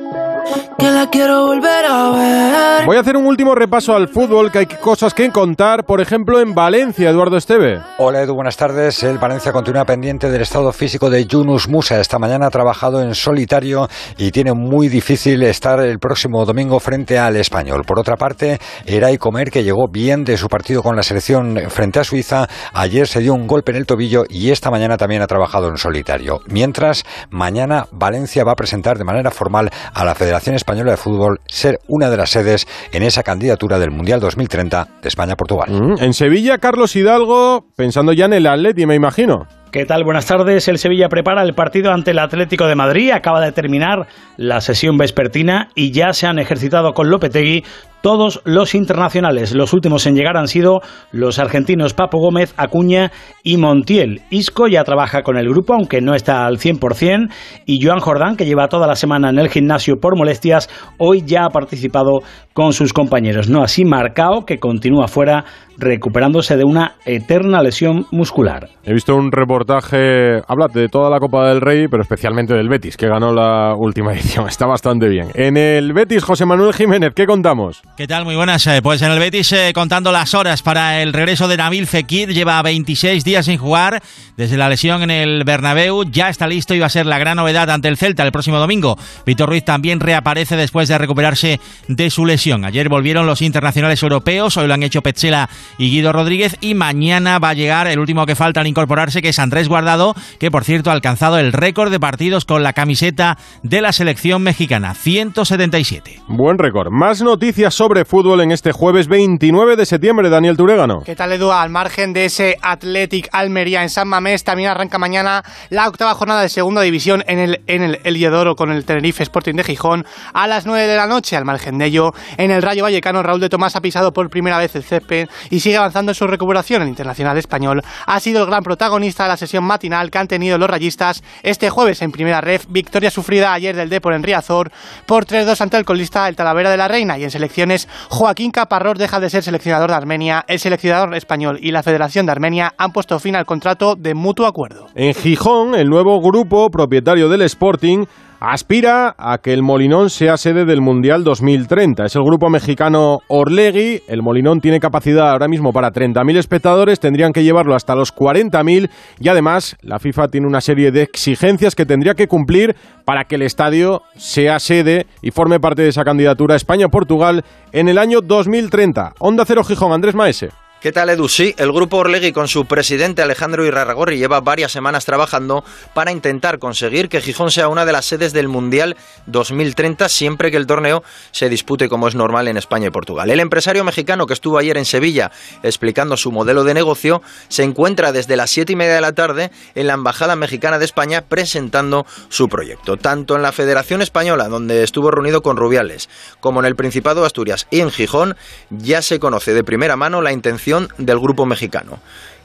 que 0.77 0.89
la 0.89 1.09
quiero 1.09 1.45
volver 1.45 1.85
a 1.85 2.09
ver. 2.11 2.85
Voy 2.85 2.97
a 2.97 3.01
hacer 3.01 3.17
un 3.17 3.25
último 3.25 3.53
repaso 3.53 3.93
al 3.93 4.07
fútbol, 4.07 4.51
que 4.51 4.59
hay 4.59 4.65
cosas 4.65 5.13
que 5.13 5.29
contar, 5.29 5.83
por 5.83 6.01
ejemplo, 6.01 6.39
en 6.39 6.55
Valencia, 6.55 7.09
Eduardo 7.09 7.37
Esteve. 7.37 7.81
Hola 7.97 8.21
Edu, 8.21 8.33
buenas 8.33 8.55
tardes. 8.55 9.03
El 9.03 9.17
Valencia 9.17 9.51
continúa 9.51 9.85
pendiente 9.85 10.29
del 10.29 10.41
estado 10.41 10.71
físico 10.71 11.09
de 11.09 11.25
Yunus 11.25 11.67
Musa. 11.67 11.99
Esta 11.99 12.17
mañana 12.17 12.47
ha 12.47 12.49
trabajado 12.49 13.01
en 13.01 13.13
solitario 13.13 13.89
y 14.17 14.31
tiene 14.31 14.53
muy 14.53 14.87
difícil 14.87 15.43
estar 15.43 15.79
el 15.81 15.99
próximo 15.99 16.45
domingo 16.45 16.79
frente 16.79 17.19
al 17.19 17.35
español. 17.35 17.83
Por 17.85 17.99
otra 17.99 18.15
parte, 18.15 18.59
Eray 18.85 19.17
Comer, 19.17 19.51
que 19.51 19.63
llegó 19.63 19.87
bien 19.91 20.23
de 20.23 20.37
su 20.37 20.47
partido 20.47 20.81
con 20.81 20.95
la 20.95 21.03
selección 21.03 21.59
frente 21.69 21.99
a 21.99 22.03
Suiza, 22.03 22.47
ayer 22.73 23.07
se 23.07 23.19
dio 23.19 23.33
un 23.33 23.47
golpe 23.47 23.71
en 23.71 23.77
el 23.77 23.85
tobillo 23.85 24.23
y 24.29 24.51
esta 24.51 24.71
mañana 24.71 24.97
también 24.97 25.21
ha 25.21 25.27
trabajado 25.27 25.67
en 25.67 25.77
solitario. 25.77 26.39
Mientras, 26.47 27.03
mañana 27.29 27.87
Valencia 27.91 28.38
va 28.43 28.53
a 28.53 28.55
presentar 28.55 28.97
de 28.97 29.03
manera 29.03 29.31
formal 29.31 29.69
a 29.93 30.05
la 30.05 30.15
Federación 30.15 30.55
Española 30.55 30.91
de 30.91 30.97
Fútbol 30.97 31.39
ser 31.47 31.79
una 31.87 32.09
de 32.09 32.17
las 32.17 32.29
sedes 32.29 32.67
en 32.91 33.03
esa 33.03 33.23
candidatura 33.23 33.79
del 33.79 33.91
Mundial 33.91 34.19
2030 34.19 34.87
de 35.01 35.07
España-Portugal. 35.07 35.69
Mm, 35.71 36.03
en 36.03 36.13
Sevilla, 36.13 36.57
Carlos 36.57 36.95
Hidalgo, 36.95 37.65
pensando 37.75 38.13
ya 38.13 38.25
en 38.25 38.33
el 38.33 38.47
Atleti, 38.47 38.85
me 38.85 38.95
imagino. 38.95 39.47
¿Qué 39.71 39.85
tal? 39.85 40.03
Buenas 40.03 40.25
tardes. 40.25 40.67
El 40.67 40.79
Sevilla 40.79 41.09
prepara 41.09 41.43
el 41.43 41.53
partido 41.53 41.91
ante 41.91 42.09
el 42.09 42.17
Atlético 42.17 42.65
de 42.65 42.73
Madrid. 42.73 43.11
Acaba 43.11 43.39
de 43.39 43.51
terminar 43.51 44.07
la 44.35 44.61
sesión 44.61 44.97
vespertina 44.97 45.69
y 45.75 45.91
ya 45.91 46.11
se 46.13 46.25
han 46.25 46.39
ejercitado 46.39 46.93
con 46.93 47.11
Lopetegui 47.11 47.63
todos 48.01 48.41
los 48.45 48.75
internacionales. 48.75 49.53
Los 49.53 49.73
últimos 49.73 50.05
en 50.05 50.15
llegar 50.15 50.37
han 50.37 50.47
sido 50.47 50.81
los 51.11 51.39
argentinos 51.39 51.93
Papo 51.93 52.19
Gómez, 52.19 52.53
Acuña 52.57 53.11
y 53.43 53.57
Montiel. 53.57 54.21
Isco 54.29 54.67
ya 54.67 54.83
trabaja 54.83 55.21
con 55.21 55.37
el 55.37 55.49
grupo, 55.49 55.73
aunque 55.73 56.01
no 56.01 56.13
está 56.13 56.45
al 56.45 56.57
100%, 56.57 57.29
y 57.65 57.85
Joan 57.85 57.99
Jordán, 57.99 58.35
que 58.35 58.45
lleva 58.45 58.67
toda 58.67 58.87
la 58.87 58.95
semana 58.95 59.29
en 59.29 59.39
el 59.39 59.49
gimnasio 59.49 59.97
por 59.99 60.17
molestias, 60.17 60.69
hoy 60.97 61.23
ya 61.25 61.45
ha 61.45 61.49
participado 61.49 62.19
con 62.53 62.73
sus 62.73 62.93
compañeros. 62.93 63.49
No 63.49 63.63
así 63.63 63.85
Marcao, 63.85 64.45
que 64.45 64.59
continúa 64.59 65.07
fuera 65.07 65.45
recuperándose 65.77 66.57
de 66.57 66.65
una 66.65 66.95
eterna 67.05 67.61
lesión 67.61 68.05
muscular. 68.11 68.67
He 68.83 68.93
visto 68.93 69.15
un 69.15 69.31
reportaje, 69.31 70.41
habla 70.47 70.67
de 70.73 70.89
toda 70.89 71.09
la 71.09 71.19
Copa 71.19 71.47
del 71.47 71.61
Rey, 71.61 71.87
pero 71.89 72.03
especialmente 72.03 72.53
del 72.53 72.67
Betis, 72.67 72.97
que 72.97 73.07
ganó 73.07 73.33
la 73.33 73.73
última 73.77 74.11
edición. 74.13 74.47
Está 74.47 74.65
bastante 74.65 75.07
bien. 75.07 75.27
En 75.35 75.57
el 75.57 75.93
Betis, 75.93 76.23
José 76.23 76.45
Manuel 76.45 76.73
Jiménez, 76.73 77.13
¿qué 77.15 77.25
contamos? 77.25 77.81
¿Qué 77.99 78.07
tal? 78.07 78.23
Muy 78.23 78.37
buenas. 78.37 78.65
Eh, 78.65 78.81
pues 78.81 79.01
en 79.01 79.11
el 79.11 79.19
Betis 79.19 79.51
eh, 79.51 79.73
contando 79.75 80.13
las 80.13 80.33
horas 80.33 80.61
para 80.61 81.01
el 81.01 81.11
regreso 81.11 81.49
de 81.49 81.57
Nabil 81.57 81.85
Fekir. 81.85 82.33
Lleva 82.33 82.61
26 82.61 83.25
días 83.25 83.45
sin 83.45 83.57
jugar 83.57 84.01
desde 84.37 84.55
la 84.55 84.69
lesión 84.69 85.03
en 85.03 85.11
el 85.11 85.43
Bernabéu. 85.43 86.05
Ya 86.09 86.29
está 86.29 86.47
listo 86.47 86.73
y 86.73 86.79
va 86.79 86.85
a 86.85 86.89
ser 86.89 87.05
la 87.05 87.19
gran 87.19 87.35
novedad 87.35 87.69
ante 87.69 87.89
el 87.89 87.97
Celta 87.97 88.23
el 88.23 88.31
próximo 88.31 88.57
domingo. 88.57 88.97
Víctor 89.25 89.49
Ruiz 89.49 89.65
también 89.65 89.99
reaparece 89.99 90.55
después 90.55 90.87
de 90.87 90.97
recuperarse 90.97 91.59
de 91.89 92.09
su 92.09 92.25
lesión. 92.25 92.63
Ayer 92.63 92.87
volvieron 92.87 93.25
los 93.25 93.41
internacionales 93.41 94.01
europeos. 94.01 94.55
Hoy 94.55 94.67
lo 94.67 94.75
han 94.75 94.83
hecho 94.83 95.01
Petzela 95.01 95.49
y 95.77 95.91
Guido 95.91 96.13
Rodríguez. 96.13 96.55
Y 96.61 96.75
mañana 96.75 97.37
va 97.37 97.49
a 97.49 97.53
llegar 97.53 97.87
el 97.87 97.99
último 97.99 98.25
que 98.25 98.35
falta 98.35 98.61
al 98.61 98.67
incorporarse, 98.67 99.21
que 99.21 99.27
es 99.27 99.39
Andrés 99.39 99.67
Guardado, 99.67 100.15
que 100.39 100.51
por 100.51 100.63
cierto 100.63 100.89
ha 100.89 100.93
alcanzado 100.93 101.37
el 101.37 101.51
récord 101.51 101.91
de 101.91 101.99
partidos 101.99 102.45
con 102.45 102.63
la 102.63 102.71
camiseta 102.71 103.37
de 103.63 103.81
la 103.81 103.91
selección 103.91 104.41
mexicana. 104.41 104.93
177. 104.93 106.21
Buen 106.29 106.57
récord. 106.57 106.91
Más 106.91 107.21
noticias 107.21 107.73
sobre 107.73 107.88
fútbol 107.89 108.41
en 108.41 108.51
este 108.51 108.71
jueves 108.71 109.07
29 109.07 109.75
de 109.75 109.85
septiembre, 109.85 110.29
Daniel 110.29 110.55
Turegano. 110.55 111.01
¿Qué 111.03 111.15
tal, 111.15 111.31
Edu? 111.31 111.51
Al 111.51 111.71
margen 111.71 112.13
de 112.13 112.25
ese 112.25 112.55
Athletic 112.61 113.27
Almería 113.31 113.81
en 113.81 113.89
San 113.89 114.07
Mamés, 114.07 114.43
también 114.43 114.69
arranca 114.69 114.99
mañana 114.99 115.43
la 115.69 115.87
octava 115.87 116.13
jornada 116.13 116.43
de 116.43 116.49
segunda 116.49 116.81
división 116.81 117.23
en 117.27 117.39
el, 117.39 117.61
en 117.65 117.81
el 117.81 117.99
Eliodoro 118.03 118.55
con 118.55 118.71
el 118.71 118.85
Tenerife 118.85 119.23
Sporting 119.23 119.55
de 119.55 119.63
Gijón 119.63 120.05
a 120.33 120.45
las 120.45 120.67
9 120.67 120.85
de 120.85 120.95
la 120.95 121.07
noche. 121.07 121.35
Al 121.35 121.45
margen 121.45 121.79
de 121.79 121.85
ello, 121.85 122.11
en 122.37 122.51
el 122.51 122.61
Rayo 122.61 122.83
Vallecano, 122.83 123.23
Raúl 123.23 123.41
de 123.41 123.49
Tomás 123.49 123.75
ha 123.75 123.81
pisado 123.81 124.13
por 124.13 124.29
primera 124.29 124.59
vez 124.59 124.75
el 124.75 124.83
césped 124.83 125.27
y 125.49 125.59
sigue 125.59 125.77
avanzando 125.77 126.11
en 126.11 126.15
su 126.15 126.27
recuperación. 126.27 126.83
El 126.83 126.89
internacional 126.89 127.39
español 127.39 127.81
ha 128.05 128.19
sido 128.19 128.43
el 128.43 128.47
gran 128.47 128.61
protagonista 128.61 129.23
de 129.23 129.29
la 129.29 129.37
sesión 129.37 129.63
matinal 129.63 130.11
que 130.11 130.19
han 130.19 130.27
tenido 130.27 130.59
los 130.59 130.69
rayistas 130.69 131.23
este 131.41 131.71
jueves 131.71 132.03
en 132.03 132.11
primera 132.11 132.39
ref. 132.39 132.67
Victoria 132.69 133.09
sufrida 133.09 133.51
ayer 133.51 133.75
del 133.75 133.89
Depor 133.89 134.13
en 134.13 134.21
Riazor 134.21 134.71
por 135.07 135.25
3-2 135.25 135.59
ante 135.61 135.77
el 135.77 135.85
colista 135.85 136.27
el 136.27 136.35
Talavera 136.35 136.69
de 136.69 136.77
la 136.77 136.87
Reina 136.87 137.17
y 137.17 137.23
en 137.23 137.31
selecciones 137.31 137.78
Joaquín 138.09 138.51
Caparrós 138.51 138.97
deja 138.97 139.19
de 139.19 139.29
ser 139.29 139.43
seleccionador 139.43 139.89
de 139.89 139.95
Armenia, 139.95 140.43
el 140.47 140.59
seleccionador 140.59 141.15
español 141.15 141.59
y 141.61 141.71
la 141.71 141.83
Federación 141.83 142.25
de 142.25 142.31
Armenia 142.31 142.73
han 142.77 142.91
puesto 142.91 143.19
fin 143.19 143.35
al 143.35 143.45
contrato 143.45 143.95
de 143.95 144.13
mutuo 144.13 144.47
acuerdo. 144.47 144.87
En 144.95 145.13
Gijón, 145.13 145.75
el 145.75 145.87
nuevo 145.87 146.19
grupo 146.21 146.69
propietario 146.69 147.29
del 147.29 147.41
Sporting 147.43 148.05
aspira 148.39 149.15
a 149.17 149.37
que 149.39 149.53
el 149.53 149.63
Molinón 149.63 150.09
sea 150.09 150.37
sede 150.37 150.65
del 150.65 150.81
Mundial 150.81 151.23
2030. 151.23 152.05
Es 152.05 152.15
el 152.15 152.23
grupo 152.23 152.49
mexicano 152.49 153.19
Orlegui. 153.27 154.01
El 154.07 154.21
Molinón 154.21 154.61
tiene 154.61 154.79
capacidad 154.79 155.31
ahora 155.31 155.47
mismo 155.47 155.73
para 155.73 155.91
30.000 155.91 156.37
espectadores, 156.37 156.99
tendrían 156.99 157.33
que 157.33 157.43
llevarlo 157.43 157.75
hasta 157.75 157.95
los 157.95 158.15
40.000 158.15 158.89
y 159.19 159.27
además 159.27 159.77
la 159.81 159.99
FIFA 159.99 160.29
tiene 160.29 160.47
una 160.47 160.61
serie 160.61 160.91
de 160.91 161.03
exigencias 161.03 161.75
que 161.75 161.85
tendría 161.85 162.15
que 162.15 162.27
cumplir 162.27 162.75
para 163.05 163.25
que 163.25 163.35
el 163.35 163.41
estadio 163.41 164.01
sea 164.15 164.59
sede 164.59 165.07
y 165.21 165.31
forme 165.31 165.59
parte 165.59 165.81
de 165.81 165.89
esa 165.89 166.03
candidatura 166.03 166.55
España-Portugal 166.55 167.43
en 167.71 167.89
el 167.89 167.97
año 167.97 168.21
2030. 168.21 169.13
Onda 169.19 169.45
Cero 169.45 169.63
Gijón, 169.63 169.91
Andrés 169.91 170.15
Maese. 170.15 170.49
¿Qué 170.81 170.93
tal, 170.93 171.09
Edu? 171.09 171.27
Sí, 171.27 171.53
el 171.57 171.73
grupo 171.73 171.97
Orlegui 171.97 172.31
con 172.31 172.47
su 172.47 172.63
presidente 172.63 173.21
Alejandro 173.21 173.65
Irarragorri 173.65 174.17
lleva 174.17 174.39
varias 174.39 174.71
semanas 174.71 175.03
trabajando 175.03 175.65
para 175.93 176.13
intentar 176.13 176.57
conseguir 176.57 177.09
que 177.09 177.19
Gijón 177.19 177.51
sea 177.51 177.67
una 177.67 177.85
de 177.85 177.91
las 177.91 178.05
sedes 178.05 178.31
del 178.31 178.47
Mundial 178.47 178.95
2030 179.25 180.07
siempre 180.07 180.51
que 180.51 180.55
el 180.55 180.67
torneo 180.67 181.03
se 181.31 181.49
dispute 181.49 181.89
como 181.89 182.07
es 182.07 182.15
normal 182.15 182.47
en 182.47 182.55
España 182.55 182.87
y 182.87 182.91
Portugal. 182.91 183.29
El 183.29 183.41
empresario 183.41 183.83
mexicano 183.83 184.25
que 184.25 184.31
estuvo 184.31 184.57
ayer 184.57 184.77
en 184.77 184.85
Sevilla 184.85 185.31
explicando 185.63 186.15
su 186.15 186.31
modelo 186.31 186.63
de 186.63 186.73
negocio 186.73 187.21
se 187.49 187.63
encuentra 187.63 188.13
desde 188.13 188.37
las 188.37 188.49
siete 188.49 188.71
y 188.71 188.77
media 188.77 188.95
de 188.95 189.01
la 189.01 189.11
tarde 189.11 189.51
en 189.75 189.85
la 189.85 189.95
Embajada 189.95 190.37
Mexicana 190.37 190.79
de 190.79 190.85
España 190.85 191.25
presentando 191.27 192.05
su 192.29 192.47
proyecto. 192.47 192.95
Tanto 192.95 193.35
en 193.35 193.41
la 193.41 193.51
Federación 193.51 194.01
Española, 194.01 194.47
donde 194.47 194.83
estuvo 194.83 195.11
reunido 195.11 195.41
con 195.41 195.57
Rubiales, 195.57 196.07
como 196.39 196.61
en 196.61 196.65
el 196.67 196.77
Principado 196.77 197.19
de 197.19 197.27
Asturias 197.27 197.67
y 197.69 197.81
en 197.81 197.91
Gijón, 197.91 198.37
ya 198.69 199.01
se 199.01 199.19
conoce 199.19 199.53
de 199.53 199.65
primera 199.65 199.97
mano 199.97 200.21
la 200.21 200.31
intención 200.31 200.68
del 200.97 201.19
grupo 201.19 201.45
mexicano. 201.45 201.99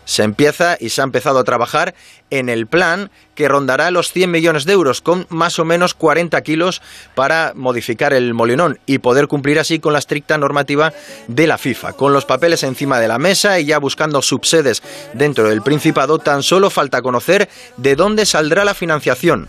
Se 0.04 0.22
empieza 0.22 0.76
y 0.78 0.90
se 0.90 1.00
ha 1.00 1.04
empezado 1.04 1.38
a 1.38 1.44
trabajar 1.44 1.94
en 2.30 2.48
el 2.48 2.66
plan 2.66 3.10
que 3.34 3.48
rondará 3.48 3.90
los 3.90 4.12
100 4.12 4.30
millones 4.30 4.64
de 4.64 4.74
euros, 4.74 5.00
con 5.00 5.26
más 5.30 5.58
o 5.58 5.64
menos 5.64 5.94
40 5.94 6.40
kilos 6.42 6.82
para 7.14 7.52
modificar 7.54 8.12
el 8.12 8.34
molinón 8.34 8.78
y 8.86 8.98
poder 8.98 9.28
cumplir 9.28 9.58
así 9.58 9.78
con 9.78 9.92
la 9.92 9.98
estricta 9.98 10.36
normativa 10.36 10.92
de 11.28 11.46
la 11.46 11.58
FIFA. 11.58 11.94
Con 11.94 12.12
los 12.12 12.26
papeles 12.26 12.62
encima 12.62 13.00
de 13.00 13.08
la 13.08 13.18
mesa 13.18 13.58
y 13.58 13.64
ya 13.64 13.78
buscando 13.78 14.20
subsedes 14.20 14.82
dentro 15.14 15.48
del 15.48 15.62
Principado, 15.62 16.18
tan 16.18 16.42
solo 16.42 16.68
falta 16.68 17.00
conocer 17.00 17.48
de 17.78 17.96
dónde 17.96 18.26
saldrá 18.26 18.64
la 18.64 18.74
financiación. 18.74 19.48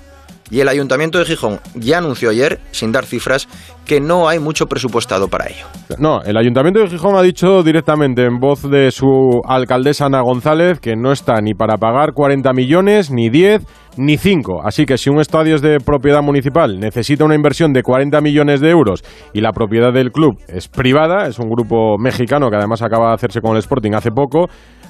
Y 0.52 0.60
el 0.60 0.68
Ayuntamiento 0.68 1.18
de 1.18 1.26
Gijón 1.26 1.60
ya 1.74 1.98
anunció 1.98 2.30
ayer, 2.30 2.60
sin 2.72 2.92
dar 2.92 3.06
cifras, 3.06 3.48
que 3.86 4.00
no 4.00 4.28
hay 4.28 4.40
mucho 4.40 4.68
presupuestado 4.68 5.28
para 5.28 5.48
ello. 5.48 5.66
No, 5.98 6.22
el 6.22 6.38
Ayuntamiento 6.38 6.80
de 6.80 6.88
Gijón 6.88 7.16
ha 7.16 7.22
dicho 7.22 7.64
directamente 7.64 8.26
en 8.26 8.40
voz 8.40 8.70
de 8.70 8.92
su 8.92 9.42
alcaldesa 9.48 10.06
Ana 10.06 10.22
González 10.22 10.80
que 10.80 10.96
no 10.96 11.12
está 11.12 11.42
ni 11.42 11.54
para 11.54 11.78
pagar 11.78 12.14
40 12.14 12.54
millones, 12.54 13.12
ni 13.12 13.30
10, 13.30 13.64
ni 13.98 14.18
5. 14.18 14.62
Así 14.64 14.86
que 14.86 14.98
si 14.98 15.10
un 15.10 15.20
estadio 15.20 15.56
es 15.56 15.62
de 15.62 15.80
propiedad 15.80 16.22
municipal, 16.22 16.80
necesita 16.80 17.26
una 17.26 17.36
inversión 17.36 17.74
de 17.74 17.84
40 17.84 18.22
millones 18.22 18.62
de 18.62 18.70
euros 18.70 19.04
y 19.34 19.42
la 19.42 19.52
propiedad 19.52 19.94
del 19.94 20.12
club 20.12 20.38
es 20.48 20.68
privada, 20.68 21.28
es 21.28 21.40
un 21.40 21.50
grupo 21.50 21.98
mexicano 21.98 22.50
que 22.50 22.58
además 22.58 22.82
acaba 22.82 23.10
de 23.10 23.16
hacerse 23.16 23.42
con 23.42 23.54
el 23.54 23.60
Sporting 23.60 23.94
hace 23.94 24.12
poco, 24.12 24.48